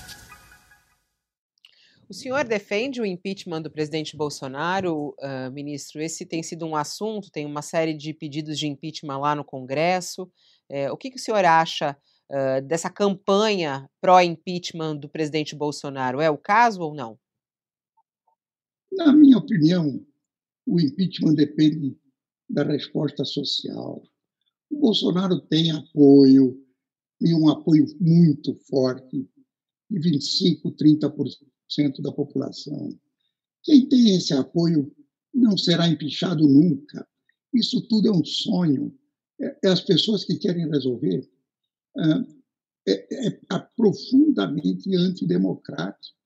O 2.11 2.13
senhor 2.13 2.43
defende 2.43 2.99
o 2.99 3.05
impeachment 3.05 3.61
do 3.61 3.71
presidente 3.71 4.17
Bolsonaro, 4.17 5.15
uh, 5.17 5.49
ministro? 5.53 6.01
Esse 6.01 6.25
tem 6.25 6.43
sido 6.43 6.65
um 6.65 6.75
assunto, 6.75 7.31
tem 7.31 7.45
uma 7.45 7.61
série 7.61 7.93
de 7.93 8.13
pedidos 8.13 8.59
de 8.59 8.67
impeachment 8.67 9.17
lá 9.17 9.33
no 9.33 9.45
Congresso. 9.45 10.29
É, 10.67 10.91
o 10.91 10.97
que, 10.97 11.09
que 11.09 11.15
o 11.15 11.21
senhor 11.21 11.45
acha 11.45 11.97
uh, 12.29 12.67
dessa 12.67 12.89
campanha 12.89 13.89
pró-impeachment 14.01 14.97
do 14.97 15.07
presidente 15.07 15.55
Bolsonaro. 15.55 16.19
É 16.19 16.29
o 16.29 16.37
caso 16.37 16.81
ou 16.81 16.93
não? 16.93 17.17
Na 18.91 19.13
minha 19.13 19.37
opinião, 19.37 20.05
o 20.67 20.81
impeachment 20.81 21.35
depende 21.35 21.97
da 22.49 22.63
resposta 22.63 23.23
social. 23.23 24.03
O 24.69 24.81
Bolsonaro 24.81 25.39
tem 25.39 25.71
apoio, 25.71 26.61
e 27.21 27.33
um 27.33 27.47
apoio 27.47 27.85
muito 28.01 28.53
forte, 28.67 29.25
de 29.89 29.97
25%, 29.97 30.75
30% 30.75 31.50
da 32.01 32.11
população. 32.11 32.97
Quem 33.63 33.87
tem 33.87 34.15
esse 34.15 34.33
apoio 34.33 34.93
não 35.33 35.57
será 35.57 35.87
empichado 35.87 36.47
nunca. 36.47 37.07
Isso 37.53 37.81
tudo 37.87 38.07
é 38.07 38.11
um 38.11 38.23
sonho. 38.25 38.97
É, 39.39 39.57
é 39.65 39.69
as 39.69 39.81
pessoas 39.81 40.25
que 40.25 40.37
querem 40.37 40.69
resolver 40.69 41.29
é, 42.87 42.91
é, 42.91 43.27
é 43.27 43.59
profundamente 43.75 44.95
antidemocrático. 44.95 46.21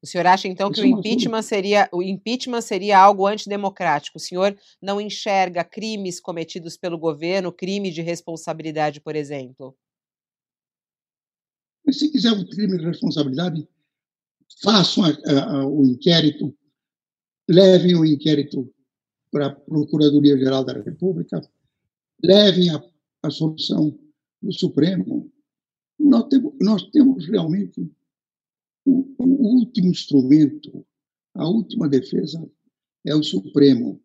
O 0.00 0.06
senhor 0.06 0.26
acha 0.26 0.46
então 0.46 0.70
que 0.70 0.80
o 0.80 0.86
impeachment 0.86 1.42
seria 1.42 1.88
o 1.92 2.00
impeachment 2.00 2.60
seria 2.60 2.98
algo 3.00 3.26
antidemocrático? 3.26 4.16
O 4.16 4.20
senhor 4.20 4.56
não 4.80 5.00
enxerga 5.00 5.64
crimes 5.64 6.20
cometidos 6.20 6.76
pelo 6.76 6.96
governo, 6.96 7.52
crime 7.52 7.90
de 7.90 8.00
responsabilidade, 8.00 9.00
por 9.00 9.16
exemplo? 9.16 9.76
Mas 11.88 12.00
se 12.00 12.10
quiser 12.10 12.32
um 12.32 12.44
crime 12.44 12.76
de 12.76 12.84
responsabilidade, 12.84 13.66
façam 14.62 15.04
a, 15.04 15.08
a, 15.08 15.66
o 15.66 15.86
inquérito, 15.86 16.54
levem 17.48 17.96
o 17.96 18.04
inquérito 18.04 18.70
para 19.30 19.46
a 19.46 19.54
Procuradoria 19.54 20.36
Geral 20.36 20.62
da 20.66 20.74
República, 20.74 21.40
levem 22.22 22.68
a, 22.68 22.84
a 23.22 23.30
solução 23.30 23.98
do 24.42 24.52
Supremo. 24.52 25.32
Nós 25.98 26.28
temos, 26.28 26.54
nós 26.60 26.90
temos 26.90 27.26
realmente 27.26 27.90
o, 28.84 29.14
o 29.18 29.56
último 29.56 29.88
instrumento, 29.88 30.86
a 31.32 31.48
última 31.48 31.88
defesa 31.88 32.46
é 33.06 33.14
o 33.14 33.22
Supremo. 33.22 33.98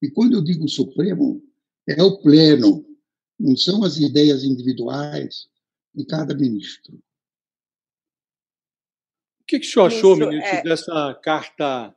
E 0.00 0.08
quando 0.12 0.34
eu 0.34 0.44
digo 0.44 0.68
Supremo, 0.68 1.42
é 1.88 2.00
o 2.04 2.22
pleno, 2.22 2.86
não 3.36 3.56
são 3.56 3.82
as 3.82 3.96
ideias 3.96 4.44
individuais 4.44 5.48
de 5.92 6.04
cada 6.04 6.32
ministro. 6.32 6.96
O 9.46 9.48
que, 9.48 9.60
que 9.60 9.66
o 9.66 9.70
senhor 9.70 9.86
achou, 9.86 10.16
ministro, 10.16 10.56
é... 10.56 10.62
dessa 10.64 11.14
carta 11.22 11.94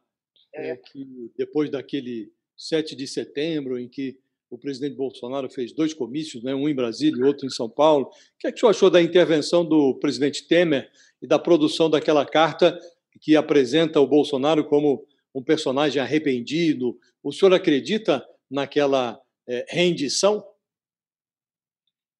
é, 0.53 0.75
que, 0.75 1.31
depois 1.35 1.67
daquele 1.71 2.31
7 2.55 2.95
de 2.95 3.07
setembro, 3.07 3.79
em 3.79 3.89
que 3.89 4.19
o 4.51 4.57
presidente 4.57 4.95
Bolsonaro 4.95 5.49
fez 5.49 5.73
dois 5.73 5.91
comícios, 5.91 6.43
né, 6.43 6.53
um 6.53 6.69
em 6.69 6.75
Brasília 6.75 7.19
e 7.19 7.23
outro 7.23 7.47
em 7.47 7.49
São 7.49 7.67
Paulo. 7.67 8.05
O 8.05 8.11
que 8.37 8.45
é 8.45 8.51
que 8.51 8.57
o 8.57 8.59
senhor 8.59 8.69
achou 8.69 8.89
da 8.91 9.01
intervenção 9.01 9.65
do 9.65 9.95
presidente 9.95 10.47
Temer 10.47 10.91
e 11.19 11.25
da 11.25 11.39
produção 11.39 11.89
daquela 11.89 12.23
carta 12.23 12.79
que 13.19 13.35
apresenta 13.35 13.99
o 13.99 14.05
Bolsonaro 14.05 14.63
como 14.63 15.03
um 15.33 15.43
personagem 15.43 15.99
arrependido. 15.99 16.99
O 17.23 17.31
senhor 17.31 17.51
acredita 17.55 18.23
naquela 18.47 19.19
é, 19.47 19.65
rendição? 19.69 20.45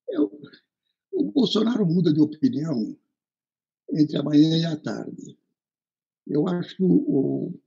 Eu, 0.10 0.32
o 1.12 1.32
Bolsonaro 1.32 1.86
muda 1.86 2.12
de 2.12 2.20
opinião 2.20 2.98
entre 3.94 4.18
a 4.18 4.24
manhã 4.24 4.58
e 4.58 4.66
a 4.66 4.78
tarde. 4.78 5.38
Eu 6.28 6.48
acho 6.48 6.76
que 6.78 6.84
o, 6.84 7.60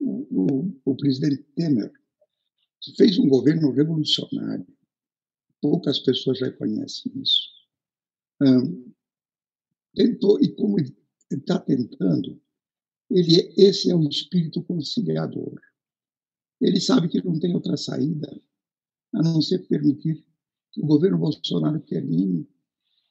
o, 0.00 0.18
o, 0.30 0.80
o 0.84 0.96
presidente 0.96 1.42
Temer 1.54 1.92
fez 2.96 3.18
um 3.18 3.28
governo 3.28 3.72
revolucionário. 3.72 4.66
Poucas 5.60 5.98
pessoas 5.98 6.40
reconhecem 6.40 7.12
isso. 7.20 7.48
Um, 8.40 8.92
tentou, 9.94 10.38
e 10.40 10.54
como 10.54 10.78
ele 10.78 10.96
está 11.30 11.58
tentando, 11.58 12.40
ele, 13.10 13.52
esse 13.56 13.90
é 13.90 13.94
o 13.94 14.08
espírito 14.08 14.62
conciliador. 14.62 15.60
Ele 16.60 16.80
sabe 16.80 17.08
que 17.08 17.24
não 17.24 17.38
tem 17.38 17.54
outra 17.54 17.76
saída 17.76 18.40
a 19.14 19.22
não 19.22 19.40
ser 19.40 19.66
permitir 19.66 20.24
que 20.72 20.80
o 20.82 20.86
governo 20.86 21.18
Bolsonaro 21.18 21.80
termine 21.80 22.48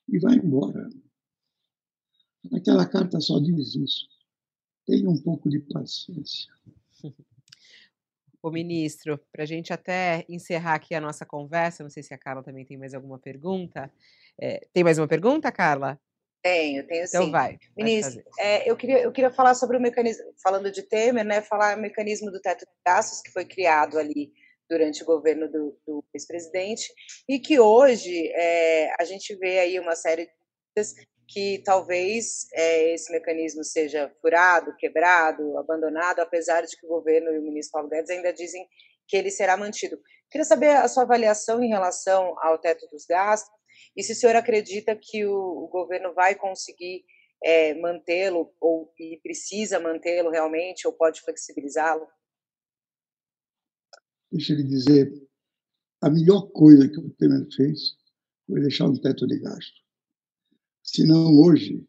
e 0.07 0.19
vá 0.19 0.33
embora. 0.33 0.89
Aquela 2.53 2.85
carta 2.85 3.19
só 3.19 3.39
diz 3.39 3.75
isso. 3.75 4.07
Tenha 4.85 5.09
um 5.09 5.21
pouco 5.21 5.49
de 5.49 5.59
paciência. 5.59 6.51
Ô, 8.41 8.51
ministro, 8.51 9.19
para 9.31 9.41
a 9.41 9.45
gente 9.45 9.73
até 9.73 10.23
encerrar 10.29 10.75
aqui 10.75 10.93
a 10.93 11.01
nossa 11.01 11.25
conversa, 11.25 11.81
não 11.81 11.89
sei 11.89 12.03
se 12.03 12.13
a 12.13 12.17
Carla 12.17 12.43
também 12.43 12.63
tem 12.63 12.77
mais 12.77 12.93
alguma 12.93 13.17
pergunta. 13.17 13.91
É, 14.39 14.67
tem 14.71 14.83
mais 14.83 14.99
uma 14.99 15.07
pergunta, 15.07 15.51
Carla? 15.51 15.99
Tenho, 16.43 16.85
tenho 16.85 17.05
então 17.05 17.23
sim. 17.23 17.27
Então 17.27 17.31
vai. 17.31 17.57
Ministro, 17.75 18.23
é, 18.37 18.69
eu, 18.69 18.77
queria, 18.77 19.01
eu 19.01 19.11
queria 19.11 19.31
falar 19.31 19.55
sobre 19.55 19.77
o 19.77 19.81
mecanismo, 19.81 20.25
falando 20.43 20.71
de 20.71 20.83
Temer, 20.83 21.25
né, 21.25 21.41
falar 21.41 21.75
o 21.75 21.81
mecanismo 21.81 22.29
do 22.29 22.39
teto 22.39 22.59
de 22.59 22.71
gastos 22.85 23.19
que 23.19 23.31
foi 23.31 23.45
criado 23.45 23.97
ali 23.97 24.31
durante 24.69 25.01
o 25.01 25.07
governo 25.07 25.51
do, 25.51 25.75
do 25.85 26.05
ex-presidente 26.13 26.93
e 27.27 27.39
que 27.39 27.59
hoje 27.59 28.27
é, 28.27 28.93
a 28.99 29.05
gente 29.05 29.35
vê 29.35 29.57
aí 29.57 29.79
uma 29.79 29.95
série 29.95 30.25
de 30.25 30.31
que 31.27 31.61
talvez 31.63 32.47
é, 32.53 32.93
esse 32.93 33.11
mecanismo 33.11 33.63
seja 33.63 34.11
furado, 34.21 34.75
quebrado, 34.77 35.57
abandonado, 35.57 36.19
apesar 36.19 36.61
de 36.61 36.77
que 36.77 36.85
o 36.85 36.89
governo 36.89 37.31
e 37.31 37.39
o 37.39 37.41
ministro 37.41 37.73
Paulo 37.73 37.89
Guedes 37.89 38.09
ainda 38.09 38.31
dizem 38.31 38.67
que 39.07 39.17
ele 39.17 39.31
será 39.31 39.57
mantido. 39.57 39.97
Queria 40.29 40.45
saber 40.45 40.75
a 40.75 40.87
sua 40.87 41.03
avaliação 41.03 41.63
em 41.63 41.69
relação 41.69 42.35
ao 42.39 42.57
teto 42.59 42.87
dos 42.91 43.05
gastos 43.05 43.53
e 43.95 44.03
se 44.03 44.13
o 44.13 44.15
senhor 44.15 44.35
acredita 44.35 44.95
que 44.95 45.25
o, 45.25 45.65
o 45.65 45.67
governo 45.67 46.13
vai 46.13 46.35
conseguir 46.35 47.03
é, 47.43 47.73
mantê-lo 47.75 48.53
ou 48.59 48.93
e 48.99 49.19
precisa 49.21 49.79
mantê-lo 49.79 50.29
realmente 50.29 50.87
ou 50.87 50.93
pode 50.93 51.21
flexibilizá-lo? 51.21 52.07
Deixa 54.31 54.53
eu 54.53 54.57
lhe 54.57 54.63
dizer, 54.63 55.11
a 56.01 56.09
melhor 56.09 56.51
coisa 56.51 56.89
que 56.89 56.99
o 56.99 57.09
Temer 57.11 57.47
fez 57.55 57.95
foi 58.47 58.59
deixar 58.61 58.85
um 58.85 58.99
teto 58.99 59.27
de 59.27 59.39
gasto. 59.39 59.84
Senão, 60.85 61.35
hoje, 61.41 61.83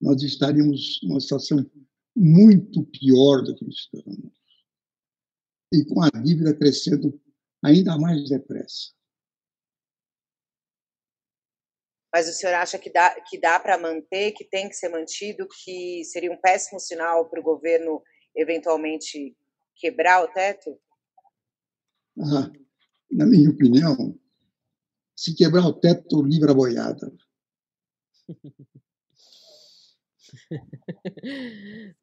nós 0.00 0.20
estaríamos 0.20 0.98
numa 1.04 1.20
situação 1.20 1.64
muito 2.14 2.84
pior 2.86 3.40
do 3.42 3.54
que 3.54 3.64
estamos. 3.70 4.32
E 5.72 5.84
com 5.84 6.02
a 6.02 6.10
dívida 6.10 6.54
crescendo 6.54 7.18
ainda 7.64 7.96
mais 7.96 8.28
depressa. 8.28 8.92
Mas 12.12 12.28
o 12.28 12.32
senhor 12.32 12.54
acha 12.56 12.78
que 12.78 12.92
dá, 12.92 13.18
que 13.22 13.40
dá 13.40 13.58
para 13.58 13.78
manter, 13.78 14.32
que 14.32 14.44
tem 14.44 14.68
que 14.68 14.74
ser 14.74 14.90
mantido, 14.90 15.48
que 15.48 16.04
seria 16.04 16.30
um 16.30 16.36
péssimo 16.36 16.78
sinal 16.78 17.30
para 17.30 17.40
o 17.40 17.44
governo 17.44 18.02
eventualmente 18.34 19.34
quebrar 19.76 20.22
o 20.22 20.28
teto? 20.28 20.78
Ah, 22.18 22.52
na 23.10 23.24
minha 23.24 23.48
opinião, 23.48 24.18
se 25.16 25.34
quebrar 25.34 25.64
o 25.64 25.72
teto, 25.72 26.22
livra 26.22 26.50
a 26.50 26.54
boiada. 26.54 27.10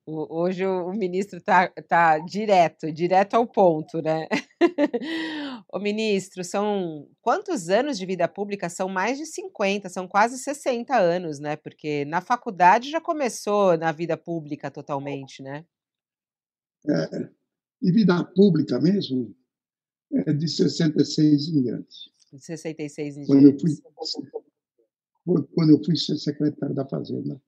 Hoje 0.05 0.65
o 0.65 0.91
ministro 0.91 1.39
está 1.39 1.67
tá 1.87 2.19
direto, 2.19 2.91
direto 2.91 3.35
ao 3.35 3.47
ponto, 3.47 4.01
né? 4.01 4.27
o 5.71 5.79
ministro, 5.79 6.43
são 6.43 7.07
quantos 7.21 7.69
anos 7.69 7.97
de 7.97 8.05
vida 8.05 8.27
pública? 8.27 8.69
São 8.69 8.89
mais 8.89 9.17
de 9.17 9.25
50, 9.25 9.89
são 9.89 10.07
quase 10.07 10.37
60 10.37 10.95
anos, 10.97 11.39
né? 11.39 11.55
Porque 11.55 12.05
na 12.05 12.21
faculdade 12.21 12.91
já 12.91 13.01
começou 13.01 13.77
na 13.77 13.91
vida 13.91 14.17
pública 14.17 14.69
totalmente, 14.69 15.41
né? 15.41 15.65
É, 16.87 17.29
e 17.81 17.91
vida 17.91 18.23
pública 18.35 18.79
mesmo 18.79 19.35
é 20.11 20.33
de 20.33 20.47
66 20.47 21.49
em 21.49 21.63
diante. 21.63 22.11
De 22.31 22.39
66 22.39 23.17
em 23.17 23.23
diante. 23.23 23.27
Quando 23.27 23.45
eu 23.47 23.59
fui 23.59 23.71
foi 25.29 25.47
quando 25.53 25.69
eu 25.71 25.83
fui 25.83 25.95
ser 25.95 26.17
secretário 26.17 26.73
da 26.73 26.87
Fazenda 26.87 27.39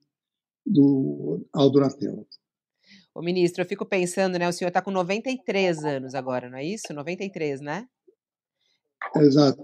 do 0.64 1.44
Aldo 1.52 1.80
Natel. 1.80 2.26
Ô, 3.14 3.20
ministro, 3.20 3.62
eu 3.62 3.66
fico 3.66 3.84
pensando, 3.84 4.38
né? 4.38 4.48
O 4.48 4.52
senhor 4.52 4.68
está 4.68 4.80
com 4.80 4.90
93 4.90 5.84
anos 5.84 6.14
agora, 6.14 6.48
não 6.48 6.58
é 6.58 6.64
isso? 6.64 6.94
93, 6.94 7.60
né? 7.60 7.86
Exato. 9.16 9.62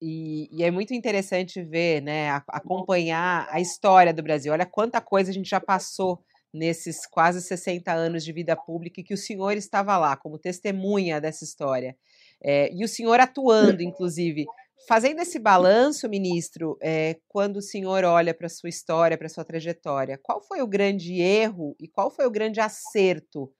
E, 0.00 0.48
e, 0.52 0.62
é 0.62 0.70
muito 0.70 0.94
interessante 0.94 1.62
ver, 1.62 2.00
né, 2.00 2.30
acompanhar 2.48 3.46
a 3.50 3.60
história 3.60 4.14
do 4.14 4.22
Brasil. 4.22 4.52
Olha 4.52 4.64
quanta 4.64 5.00
coisa 5.00 5.30
a 5.30 5.34
gente 5.34 5.50
já 5.50 5.60
passou 5.60 6.24
nesses 6.52 7.06
quase 7.06 7.42
60 7.42 7.92
anos 7.92 8.24
de 8.24 8.32
vida 8.32 8.56
pública 8.56 9.00
e 9.00 9.04
que 9.04 9.12
o 9.12 9.18
senhor 9.18 9.56
estava 9.56 9.98
lá 9.98 10.16
como 10.16 10.38
testemunha 10.38 11.20
dessa 11.20 11.44
história. 11.44 11.96
É, 12.42 12.72
e 12.72 12.82
o 12.82 12.88
senhor 12.88 13.20
atuando, 13.20 13.82
inclusive, 13.82 14.46
Fazendo 14.88 15.20
esse 15.20 15.38
balanço, 15.38 16.08
ministro, 16.08 16.76
é, 16.80 17.18
quando 17.28 17.58
o 17.58 17.62
senhor 17.62 18.04
olha 18.04 18.34
para 18.34 18.46
a 18.46 18.50
sua 18.50 18.68
história, 18.68 19.16
para 19.16 19.26
a 19.26 19.30
sua 19.30 19.44
trajetória, 19.44 20.18
qual 20.22 20.42
foi 20.42 20.62
o 20.62 20.66
grande 20.66 21.20
erro 21.20 21.76
e 21.78 21.86
qual 21.86 22.10
foi 22.10 22.26
o 22.26 22.30
grande 22.30 22.60
acerto 22.60 23.52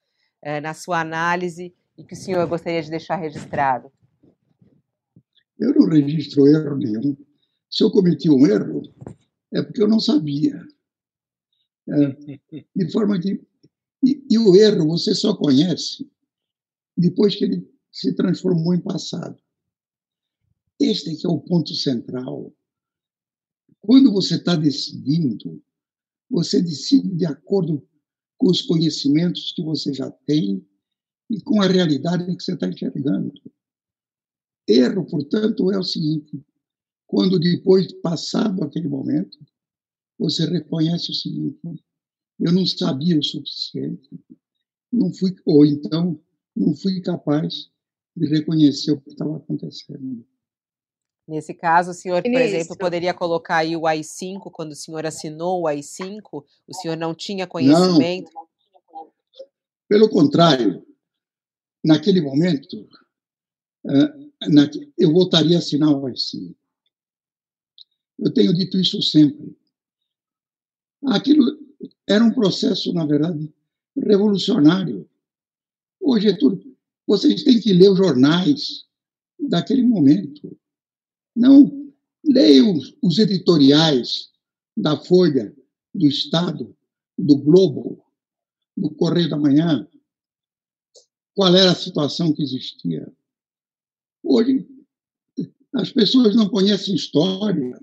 é, 0.43 0.61
na 0.61 0.75
sua 0.75 1.01
análise 1.01 1.75
e 1.97 2.05
que 2.05 2.15
o 2.15 2.17
senhor 2.17 2.47
gostaria 2.47 2.83
de 2.83 2.91
deixar 2.91 3.17
registrado? 3.17 3.93
Eu 5.59 5.75
não 5.75 5.87
registro 5.89 6.47
erro 6.47 6.77
nenhum. 6.77 7.17
Se 7.71 7.85
eu 7.85 7.91
cometi 7.91 8.31
um 8.31 8.47
erro, 8.47 8.83
é 9.53 9.63
porque 9.63 9.83
eu 9.83 9.89
não 9.89 10.01
sabia. 10.01 10.61
É, 11.89 12.59
de 12.75 12.93
forma 12.93 13.21
que. 13.21 13.41
E, 14.03 14.25
e 14.31 14.39
o 14.39 14.57
erro 14.57 14.89
você 14.89 15.15
só 15.15 15.37
conhece 15.37 16.11
depois 16.97 17.37
que 17.37 17.45
ele 17.45 17.71
se 17.93 18.15
transformou 18.15 18.75
em 18.75 18.81
passado. 18.81 19.37
Este 20.81 21.15
que 21.15 21.27
é 21.27 21.31
o 21.31 21.39
ponto 21.39 21.75
central. 21.75 22.51
Quando 23.81 24.11
você 24.11 24.37
está 24.37 24.57
decidindo, 24.57 25.63
você 26.29 26.63
decide 26.63 27.15
de 27.15 27.27
acordo 27.27 27.87
com 28.39 28.51
os 28.51 28.63
conhecimentos 28.63 29.53
que 29.53 29.63
você 29.63 29.93
já 29.93 30.11
tem 30.11 30.67
e 31.29 31.41
com 31.43 31.61
a 31.61 31.67
realidade 31.67 32.35
que 32.35 32.43
você 32.43 32.55
está 32.55 32.67
enxergando. 32.67 33.33
Erro, 34.67 35.05
portanto, 35.05 35.71
é 35.71 35.79
o 35.79 35.83
seguinte: 35.83 36.43
quando 37.07 37.39
depois 37.39 37.93
passado 38.01 38.65
aquele 38.65 38.89
momento, 38.89 39.39
você 40.19 40.47
reconhece 40.47 41.11
o 41.11 41.15
seguinte: 41.15 41.61
eu 42.39 42.53
não 42.53 42.65
sabia 42.65 43.19
o 43.19 43.23
suficiente, 43.23 44.09
não 44.91 45.13
fui, 45.13 45.37
ou 45.45 45.67
então 45.67 46.19
não 46.57 46.75
fui 46.75 47.03
capaz 47.03 47.71
de 48.17 48.27
reconhecer 48.27 48.93
o 48.93 49.01
que 49.01 49.11
estava 49.11 49.37
acontecendo. 49.37 50.27
Nesse 51.29 51.55
caso, 51.55 51.93
o 51.93 51.95
senhor, 51.95 52.23
por 52.23 52.41
exemplo, 52.41 52.77
poderia 52.77 53.15
colocar 53.15 53.59
aí 53.59 53.77
o 53.77 53.87
AI-5, 53.87 54.51
quando 54.51 54.73
o 54.73 54.77
senhor 54.77 55.07
assinou 55.07 55.61
o 55.61 55.67
AI-5, 55.69 56.45
o 56.67 56.75
senhor 56.75 56.97
não 56.97 57.15
tinha 57.15 57.47
conhecimento? 57.47 58.31
Não. 58.35 58.49
Pelo 59.89 60.09
contrário, 60.09 60.85
naquele 61.85 62.21
momento, 62.21 62.89
eu 64.99 65.13
voltaria 65.13 65.57
a 65.57 65.61
assinar 65.61 65.91
o 65.91 66.07
AI-5. 66.07 66.55
Eu 68.19 68.35
tenho 68.35 68.53
dito 68.53 68.77
isso 68.77 69.01
sempre. 69.01 69.57
Aquilo 71.07 71.45
era 72.09 72.25
um 72.25 72.33
processo, 72.35 72.93
na 72.93 73.07
verdade, 73.07 73.55
revolucionário. 73.97 75.09
Hoje 76.01 76.29
é 76.29 76.37
tudo. 76.37 76.77
Vocês 77.07 77.45
têm 77.45 77.61
que 77.61 77.73
ler 77.73 77.91
os 77.91 77.99
jornais 77.99 78.85
daquele 79.39 79.83
momento. 79.83 80.59
Não 81.41 81.91
leiam 82.23 82.79
os 83.03 83.19
editoriais 83.19 84.31
da 84.77 84.95
Folha, 84.95 85.57
do 85.95 86.07
Estado, 86.07 86.77
do 87.17 87.39
Globo, 87.39 88.05
do 88.77 88.91
Correio 88.91 89.31
da 89.31 89.39
Manhã. 89.39 89.89
Qual 91.35 91.57
era 91.57 91.73
a 91.73 91.75
situação 91.75 92.35
que 92.35 92.43
existia? 92.43 93.11
Hoje, 94.23 94.69
as 95.73 95.91
pessoas 95.91 96.37
não 96.37 96.47
conhecem 96.47 96.95
história, 96.95 97.81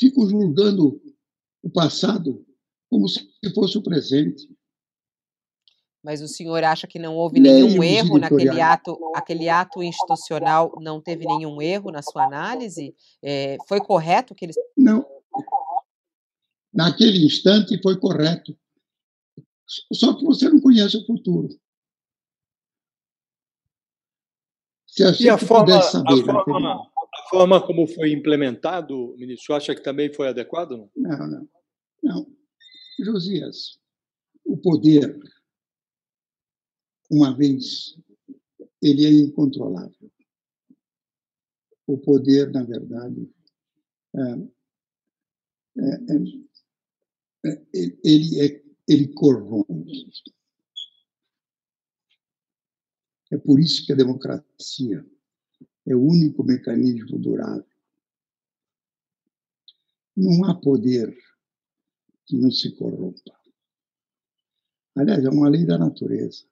ficam 0.00 0.26
julgando 0.30 1.02
o 1.62 1.68
passado 1.68 2.46
como 2.88 3.06
se 3.10 3.28
fosse 3.54 3.76
o 3.76 3.82
presente. 3.82 4.55
Mas 6.06 6.22
o 6.22 6.28
senhor 6.28 6.62
acha 6.62 6.86
que 6.86 7.00
não 7.00 7.16
houve 7.16 7.40
nenhum 7.40 7.82
erro 7.82 8.16
naquele 8.16 8.60
ato, 8.60 8.96
aquele 9.12 9.48
ato 9.48 9.82
institucional 9.82 10.72
não 10.80 11.00
teve 11.00 11.26
nenhum 11.26 11.60
erro 11.60 11.90
na 11.90 12.00
sua 12.00 12.24
análise? 12.24 12.94
É, 13.20 13.56
foi 13.68 13.80
correto 13.80 14.32
que 14.32 14.44
eles. 14.44 14.54
Não. 14.76 15.04
Naquele 16.72 17.26
instante 17.26 17.82
foi 17.82 17.98
correto. 17.98 18.56
Só 19.92 20.14
que 20.14 20.24
você 20.24 20.48
não 20.48 20.60
conhece 20.60 20.96
o 20.96 21.04
futuro. 21.04 21.48
Se 24.86 25.02
a 25.02 25.10
e 25.18 25.28
a 25.28 25.36
forma, 25.36 25.82
saber, 25.82 26.22
a, 26.30 26.44
forma, 26.44 26.72
a 26.72 27.28
forma 27.28 27.66
como 27.66 27.84
foi 27.88 28.12
implementado, 28.12 29.12
ministro, 29.18 29.56
acha 29.56 29.74
que 29.74 29.82
também 29.82 30.14
foi 30.14 30.28
adequado? 30.28 30.88
Não, 30.96 31.18
não. 31.18 31.28
Não. 31.28 31.48
não. 32.04 32.26
Josias, 33.04 33.80
o 34.44 34.56
poder 34.56 35.18
uma 37.10 37.36
vez, 37.36 37.96
ele 38.82 39.04
é 39.04 39.10
incontrolável. 39.10 40.10
O 41.86 41.98
poder, 41.98 42.50
na 42.50 42.64
verdade, 42.64 43.30
é, 44.14 44.20
é, 45.78 45.90
é, 47.44 47.52
é 47.52 47.62
ele, 48.02 48.40
é, 48.40 48.62
ele 48.88 49.08
corrompe. 49.08 50.12
É 53.30 53.38
por 53.38 53.60
isso 53.60 53.84
que 53.84 53.92
a 53.92 53.96
democracia 53.96 55.04
é 55.86 55.94
o 55.94 56.02
único 56.02 56.42
mecanismo 56.42 57.18
durável. 57.18 57.64
Não 60.16 60.44
há 60.44 60.54
poder 60.54 61.16
que 62.24 62.36
não 62.36 62.50
se 62.50 62.74
corrompa. 62.74 63.38
Aliás, 64.96 65.24
é 65.24 65.28
uma 65.28 65.48
lei 65.48 65.66
da 65.66 65.76
natureza. 65.76 66.46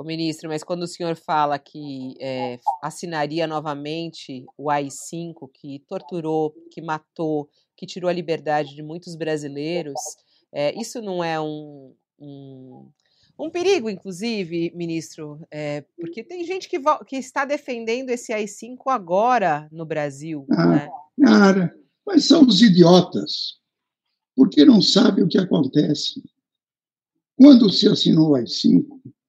Ô, 0.00 0.02
ministro, 0.02 0.48
mas 0.48 0.64
quando 0.64 0.84
o 0.84 0.88
senhor 0.88 1.14
fala 1.14 1.58
que 1.58 2.14
é, 2.18 2.58
assinaria 2.82 3.46
novamente 3.46 4.46
o 4.56 4.70
AI-5, 4.70 5.46
que 5.52 5.80
torturou, 5.80 6.54
que 6.70 6.80
matou, 6.80 7.50
que 7.76 7.84
tirou 7.84 8.08
a 8.08 8.12
liberdade 8.14 8.74
de 8.74 8.82
muitos 8.82 9.14
brasileiros, 9.14 10.00
é, 10.50 10.74
isso 10.80 11.02
não 11.02 11.22
é 11.22 11.38
um, 11.38 11.92
um, 12.18 12.88
um, 13.38 13.50
perigo, 13.50 13.90
inclusive, 13.90 14.72
ministro? 14.74 15.38
É, 15.50 15.84
porque 16.00 16.24
tem 16.24 16.46
gente 16.46 16.66
que, 16.66 16.80
que, 17.06 17.16
está 17.16 17.44
defendendo 17.44 18.08
esse 18.08 18.32
AI-5 18.32 18.78
agora 18.86 19.68
no 19.70 19.84
Brasil. 19.84 20.46
Ah, 20.50 20.66
né? 20.66 20.90
Cara, 21.22 21.78
mas 22.06 22.24
são 22.24 22.46
os 22.46 22.62
idiotas, 22.62 23.58
porque 24.34 24.64
não 24.64 24.80
sabem 24.80 25.24
o 25.24 25.28
que 25.28 25.36
acontece. 25.36 26.22
Quando 27.36 27.68
se 27.70 27.86
assinou 27.86 28.30
o 28.30 28.34
AI-5, 28.36 29.00
o 29.04 29.19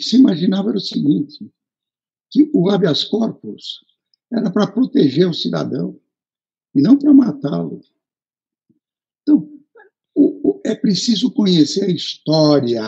que 0.00 0.06
se 0.06 0.16
imaginava 0.16 0.70
era 0.70 0.78
o 0.78 0.80
seguinte, 0.80 1.52
que 2.30 2.50
o 2.54 2.70
habeas 2.70 3.04
corpus 3.04 3.84
era 4.32 4.50
para 4.50 4.72
proteger 4.72 5.28
o 5.28 5.34
cidadão 5.34 6.00
e 6.74 6.80
não 6.80 6.98
para 6.98 7.12
matá-lo. 7.12 7.82
Então, 9.20 9.46
o, 10.14 10.52
o, 10.52 10.62
é 10.64 10.74
preciso 10.74 11.30
conhecer 11.32 11.84
a 11.84 11.92
história. 11.92 12.82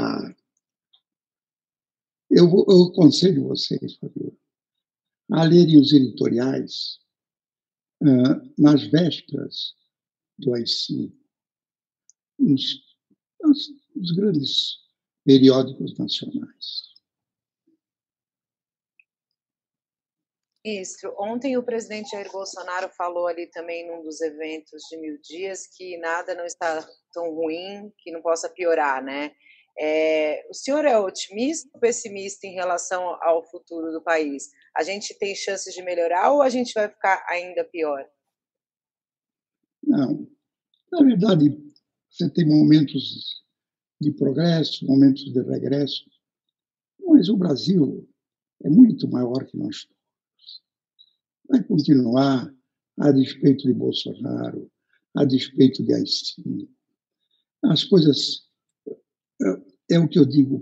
Eu, 2.31 2.47
eu 2.67 2.85
aconselho 2.85 3.49
vocês, 3.49 3.97
Fabio, 3.97 4.35
a 5.33 5.45
lerem 5.45 5.79
os 5.79 5.93
editoriais 5.93 6.99
uh, 8.03 8.53
nas 8.57 8.85
vésperas 8.85 9.75
do 10.39 10.55
AI-5, 10.55 11.13
os, 12.39 12.97
os, 13.45 13.71
os 13.97 14.11
grandes 14.13 14.79
periódicos 15.25 15.95
nacionais. 15.99 16.92
Ministro, 20.65 21.13
ontem 21.19 21.57
o 21.57 21.63
presidente 21.63 22.11
Jair 22.11 22.31
Bolsonaro 22.31 22.89
falou 22.97 23.27
ali 23.27 23.49
também 23.49 23.85
num 23.85 24.01
dos 24.01 24.21
eventos 24.21 24.83
de 24.89 24.97
mil 24.97 25.19
dias 25.21 25.67
que 25.67 25.99
nada 25.99 26.37
não 26.37 26.45
está 26.45 26.89
tão 27.13 27.35
ruim 27.35 27.93
que 27.99 28.13
não 28.13 28.23
possa 28.23 28.49
piorar, 28.49 29.03
né? 29.03 29.33
É, 29.77 30.47
o 30.49 30.55
senhor 30.55 30.85
é 30.85 30.97
otimista 30.97 31.69
ou 31.75 31.81
pessimista 31.81 32.47
em 32.47 32.53
relação 32.53 33.03
ao 33.23 33.43
futuro 33.51 33.91
do 33.91 34.03
país? 34.03 34.51
A 34.77 34.85
gente 34.85 35.19
tem 35.19 35.35
chances 35.35 35.75
de 35.75 35.83
melhorar 35.83 36.31
ou 36.31 36.43
a 36.43 36.49
gente 36.49 36.73
vai 36.75 36.89
ficar 36.89 37.25
ainda 37.29 37.65
pior? 37.65 38.07
Não. 39.83 40.29
Na 40.93 41.03
verdade, 41.03 41.59
você 42.09 42.31
tem 42.31 42.47
momentos 42.47 43.43
de 44.01 44.13
progresso, 44.13 44.87
momentos 44.87 45.25
de 45.25 45.43
regresso, 45.43 46.05
mas 47.01 47.29
o 47.29 47.37
Brasil 47.37 48.09
é 48.63 48.69
muito 48.69 49.09
maior 49.09 49.45
que 49.45 49.57
nós 49.57 49.89
vai 51.53 51.63
continuar 51.63 52.51
a 52.99 53.13
despeito 53.13 53.65
de 53.65 53.75
Bolsonaro, 53.75 54.71
a 55.15 55.25
despeito 55.27 55.85
de 55.85 55.93
AI-5. 55.93 56.67
As 57.65 57.85
coisas. 57.85 58.49
É, 59.89 59.97
é 59.97 59.99
o 59.99 60.09
que 60.09 60.19
eu 60.19 60.25
digo. 60.25 60.59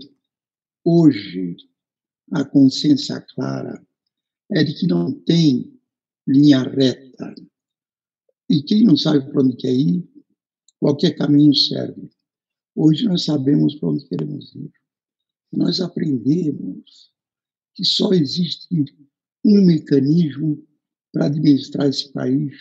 Hoje, 0.83 1.55
a 2.33 2.43
consciência 2.43 3.21
clara 3.21 3.81
é 4.51 4.63
de 4.65 4.73
que 4.73 4.85
não 4.85 5.13
tem 5.21 5.79
linha 6.27 6.63
reta. 6.63 7.33
E 8.49 8.61
quem 8.63 8.83
não 8.83 8.97
sabe 8.97 9.25
para 9.31 9.41
onde 9.41 9.55
quer 9.55 9.73
ir, 9.73 10.05
qualquer 10.77 11.15
caminho 11.15 11.55
serve. 11.55 12.09
Hoje 12.75 13.05
nós 13.05 13.23
sabemos 13.23 13.75
para 13.75 13.89
onde 13.89 14.05
queremos 14.07 14.53
ir. 14.55 14.71
Nós 15.53 15.79
aprendemos 15.79 17.13
que 17.75 17.85
só 17.85 18.11
existe 18.11 18.67
um 19.45 19.65
mecanismo 19.65 20.61
para 21.11 21.25
administrar 21.25 21.87
esse 21.87 22.11
país 22.11 22.53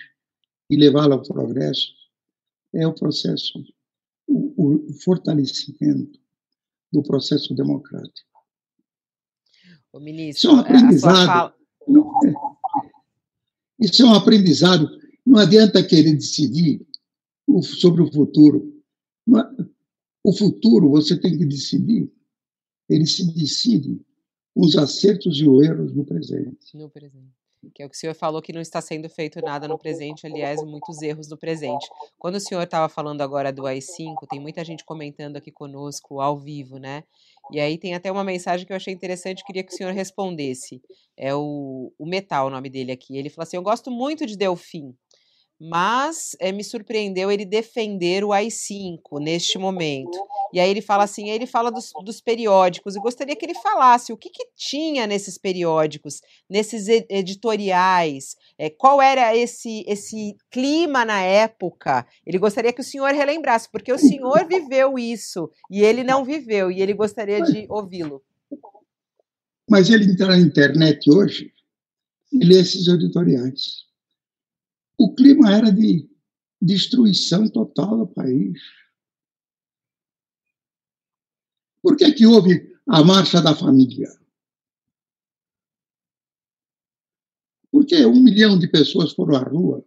e 0.69 0.77
levá-lo 0.77 1.15
ao 1.15 1.23
progresso 1.23 1.93
é 2.75 2.87
o 2.87 2.95
processo, 2.95 3.65
o, 4.29 4.91
o 4.91 4.93
fortalecimento 5.03 6.19
do 6.93 7.03
processo 7.03 7.55
democrático. 7.55 8.31
O 9.93 9.99
ministro, 9.99 10.39
Isso 10.39 10.49
é 10.49 10.53
um 10.53 10.61
aprendizado. 10.61 11.27
Fala... 11.27 11.55
É, 12.27 13.85
isso 13.85 14.03
é 14.03 14.07
um 14.07 14.15
aprendizado. 14.15 14.89
Não 15.27 15.39
adianta 15.39 15.83
querer 15.83 16.15
decidir 16.15 16.87
sobre 17.63 18.03
o 18.03 18.13
futuro. 18.13 18.73
O 20.23 20.33
futuro 20.33 20.91
você 20.91 21.19
tem 21.19 21.37
que 21.37 21.45
decidir. 21.45 22.13
Ele 22.89 23.07
se 23.07 23.33
decide 23.33 24.01
com 24.55 24.63
os 24.63 24.77
acertos 24.77 25.39
e 25.39 25.49
os 25.49 25.65
erros 25.65 25.95
no 25.95 26.05
presente. 26.05 26.77
No 26.77 26.91
presente 26.91 27.40
que 27.75 27.83
é 27.83 27.87
o 27.87 27.91
que 27.91 27.97
o 27.97 27.99
senhor 27.99 28.15
falou 28.15 28.41
que 28.41 28.53
não 28.53 28.61
está 28.61 28.81
sendo 28.81 29.09
feito 29.09 29.41
nada 29.41 29.69
no 29.69 29.79
presente, 29.79 30.27
aliás, 30.27 30.63
muitos 30.63 31.01
erros 31.03 31.29
no 31.29 31.37
presente. 31.37 31.87
Quando 32.19 32.37
o 32.37 32.41
senhor 32.41 32.63
estava 32.63 32.89
falando 32.89 33.21
agora 33.21 33.53
do 33.53 33.67
AI-5, 33.67 34.27
tem 34.29 34.41
muita 34.41 34.65
gente 34.65 34.85
comentando 34.85 35.37
aqui 35.37 35.51
conosco 35.51 36.21
ao 36.21 36.39
vivo, 36.39 36.79
né? 36.79 37.05
E 37.53 37.61
aí 37.61 37.77
tem 37.77 37.95
até 37.95 38.11
uma 38.11 38.25
mensagem 38.25 38.67
que 38.67 38.73
eu 38.73 38.77
achei 38.77 38.95
interessante, 38.95 39.45
queria 39.45 39.63
que 39.63 39.73
o 39.73 39.77
senhor 39.77 39.93
respondesse. 39.93 40.81
É 41.17 41.35
o, 41.35 41.93
o 41.99 42.07
Metal, 42.07 42.47
o 42.47 42.51
nome 42.51 42.71
dele 42.71 42.93
aqui. 42.93 43.17
Ele 43.17 43.29
falou 43.29 43.43
assim: 43.43 43.57
Eu 43.57 43.63
gosto 43.63 43.91
muito 43.91 44.25
de 44.25 44.37
Delfim 44.37 44.95
mas 45.61 46.35
é, 46.41 46.51
me 46.51 46.65
surpreendeu 46.65 47.31
ele 47.31 47.45
defender 47.45 48.25
o 48.25 48.33
AI-5 48.33 49.21
neste 49.21 49.59
momento. 49.59 50.19
E 50.55 50.59
aí 50.59 50.71
ele 50.71 50.81
fala 50.81 51.05
assim, 51.05 51.29
ele 51.29 51.45
fala 51.45 51.71
dos, 51.71 51.93
dos 52.03 52.19
periódicos, 52.21 52.97
e 52.97 53.01
gostaria 53.01 53.37
que 53.37 53.45
ele 53.45 53.55
falasse 53.55 54.11
o 54.11 54.17
que, 54.17 54.31
que 54.31 54.47
tinha 54.57 55.07
nesses 55.07 55.37
periódicos, 55.37 56.23
nesses 56.49 56.89
editoriais, 56.89 58.37
é, 58.57 58.71
qual 58.71 59.03
era 59.03 59.37
esse, 59.37 59.85
esse 59.87 60.35
clima 60.51 61.05
na 61.05 61.21
época. 61.21 62.07
Ele 62.25 62.39
gostaria 62.39 62.73
que 62.73 62.81
o 62.81 62.85
senhor 62.85 63.13
relembrasse, 63.13 63.69
porque 63.71 63.93
o 63.93 63.99
senhor 63.99 64.47
viveu 64.49 64.99
isso, 64.99 65.51
e 65.71 65.83
ele 65.83 66.03
não 66.03 66.25
viveu, 66.25 66.71
e 66.71 66.81
ele 66.81 66.95
gostaria 66.95 67.43
de 67.43 67.67
ouvi-lo. 67.69 68.23
Mas 69.69 69.91
ele 69.91 70.11
entrar 70.11 70.29
na 70.29 70.39
internet 70.39 71.09
hoje 71.11 71.53
e 72.33 72.45
lê 72.45 72.61
esses 72.61 72.89
editoriais 72.89 73.90
o 75.01 75.15
clima 75.15 75.51
era 75.51 75.73
de 75.73 76.07
destruição 76.61 77.49
total 77.49 77.97
do 77.97 78.07
país. 78.07 78.61
Por 81.81 81.97
que, 81.97 82.13
que 82.13 82.27
houve 82.27 82.79
a 82.87 83.03
marcha 83.03 83.41
da 83.41 83.57
família? 83.57 84.11
Por 87.71 87.87
que 87.87 88.05
um 88.05 88.23
milhão 88.23 88.59
de 88.59 88.69
pessoas 88.69 89.15
foram 89.15 89.37
à 89.37 89.43
rua 89.43 89.83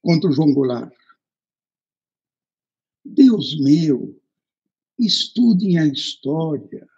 contra 0.00 0.30
o 0.30 0.32
João 0.32 0.54
Goulart? 0.54 0.94
Deus 3.04 3.58
meu, 3.58 4.22
estudem 4.96 5.80
a 5.80 5.86
história. 5.86 6.88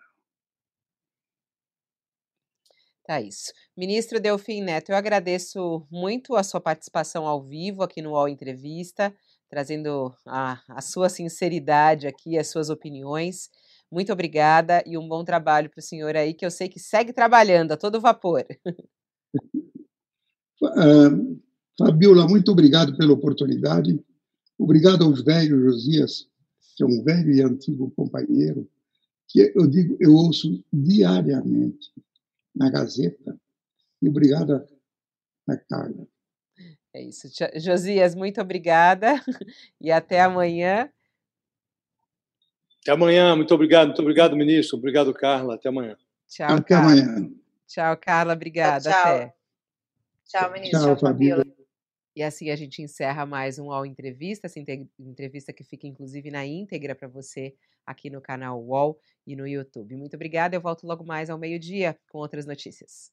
Tá 3.05 3.21
isso. 3.21 3.53
Ministro 3.77 4.21
Delfim 4.21 4.63
Neto, 4.63 4.91
eu 4.91 4.97
agradeço 4.97 5.85
muito 5.91 6.37
a 6.37 6.45
sua 6.45 6.61
participação 6.61 7.27
ao 7.27 7.43
vivo 7.43 7.83
aqui 7.83 8.01
no 8.01 8.11
UOL 8.11 8.29
Entrevista, 8.29 9.13
trazendo 9.51 10.15
a, 10.25 10.61
a 10.69 10.81
sua 10.81 11.09
sinceridade 11.09 12.07
aqui, 12.07 12.39
as 12.39 12.49
suas 12.49 12.71
opiniões. 12.71 13.51
Muito 13.91 14.13
obrigada 14.13 14.85
e 14.87 14.97
um 14.97 15.09
bom 15.09 15.25
trabalho 15.25 15.69
para 15.69 15.81
o 15.81 15.83
senhor 15.83 16.17
aí, 16.17 16.33
que 16.33 16.47
eu 16.47 16.51
sei 16.51 16.69
que 16.69 16.79
segue 16.79 17.13
trabalhando 17.13 17.73
a 17.73 17.77
todo 17.77 18.01
vapor. 18.01 18.47
Uh, 20.63 21.43
Fabiola, 21.77 22.29
muito 22.29 22.53
obrigado 22.53 22.97
pela 22.97 23.13
oportunidade. 23.13 23.99
Obrigado 24.57 25.05
aos 25.05 25.25
velhos 25.25 25.61
Josias, 25.61 26.29
que 26.77 26.85
é 26.85 26.87
um 26.87 27.03
velho 27.03 27.33
e 27.33 27.43
antigo 27.43 27.91
companheiro, 27.97 28.71
que 29.29 29.53
eu 29.57 29.67
digo, 29.67 29.97
eu 29.99 30.15
ouço 30.15 30.63
diariamente 30.73 31.91
na 32.55 32.71
Gazeta. 32.71 33.39
E 34.01 34.09
obrigado 34.09 34.67
a 35.49 35.57
Carla. 35.57 36.07
É 36.95 37.03
isso. 37.03 37.29
Josias, 37.57 38.15
muito 38.15 38.41
obrigada 38.41 39.15
e 39.81 39.91
até 39.91 40.21
amanhã. 40.21 40.91
Até 42.83 42.93
amanhã, 42.93 43.35
muito 43.37 43.55
obrigado, 43.55 43.89
muito 43.89 44.03
obrigado, 44.03 44.37
ministro. 44.37 44.77
Obrigado, 44.77 45.15
Carla. 45.15 45.55
Até 45.55 45.69
amanhã. 45.69 45.97
Tchau, 46.29 46.51
até 46.51 46.75
Carla. 46.75 46.93
amanhã. 46.93 47.31
Tchau, 47.67 47.97
Carla. 47.97 48.33
Obrigada. 48.35 48.91
Tchau, 48.91 48.93
tchau. 48.93 49.15
Até. 49.15 49.35
Tchau, 50.27 50.53
ministro. 50.53 50.81
Tchau, 50.81 50.97
Fabiola. 50.99 51.45
E 52.15 52.23
assim 52.23 52.51
a 52.51 52.57
gente 52.57 52.83
encerra 52.83 53.25
mais 53.25 53.59
um 53.59 53.69
UOL 53.69 53.87
Entrevista, 53.87 54.47
essa 54.47 54.61
entrevista 54.99 55.51
que 55.51 55.65
fica 55.65 55.87
inclusive 55.87 56.31
na 56.31 56.45
íntegra 56.45 56.95
para 56.95 57.09
você 57.09 57.55
aqui 57.93 58.11
no 58.11 58.21
canal 58.21 58.61
UOL 58.61 58.99
e 59.27 59.35
no 59.37 59.47
YouTube. 59.47 59.95
Muito 59.97 60.15
obrigada, 60.15 60.57
eu 60.57 60.61
volto 60.61 60.87
logo 60.87 61.05
mais 61.05 61.31
ao 61.31 61.39
meio-dia 61.39 61.97
com 62.11 62.19
outras 62.19 62.45
notícias. 62.45 63.13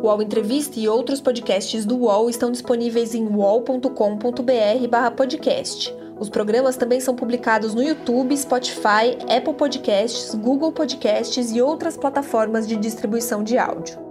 O 0.00 0.06
UOL 0.06 0.22
Entrevista 0.22 0.78
e 0.78 0.88
outros 0.88 1.20
podcasts 1.20 1.84
do 1.84 1.98
UOL 1.98 2.30
estão 2.30 2.52
disponíveis 2.52 3.12
em 3.14 3.26
uol.com.br/podcast. 3.26 5.92
Os 6.20 6.28
programas 6.28 6.76
também 6.76 7.00
são 7.00 7.16
publicados 7.16 7.74
no 7.74 7.82
YouTube, 7.82 8.36
Spotify, 8.36 9.16
Apple 9.28 9.54
Podcasts, 9.54 10.32
Google 10.34 10.72
Podcasts 10.72 11.52
e 11.52 11.60
outras 11.60 11.96
plataformas 11.96 12.66
de 12.66 12.76
distribuição 12.76 13.44
de 13.44 13.58
áudio. 13.58 14.07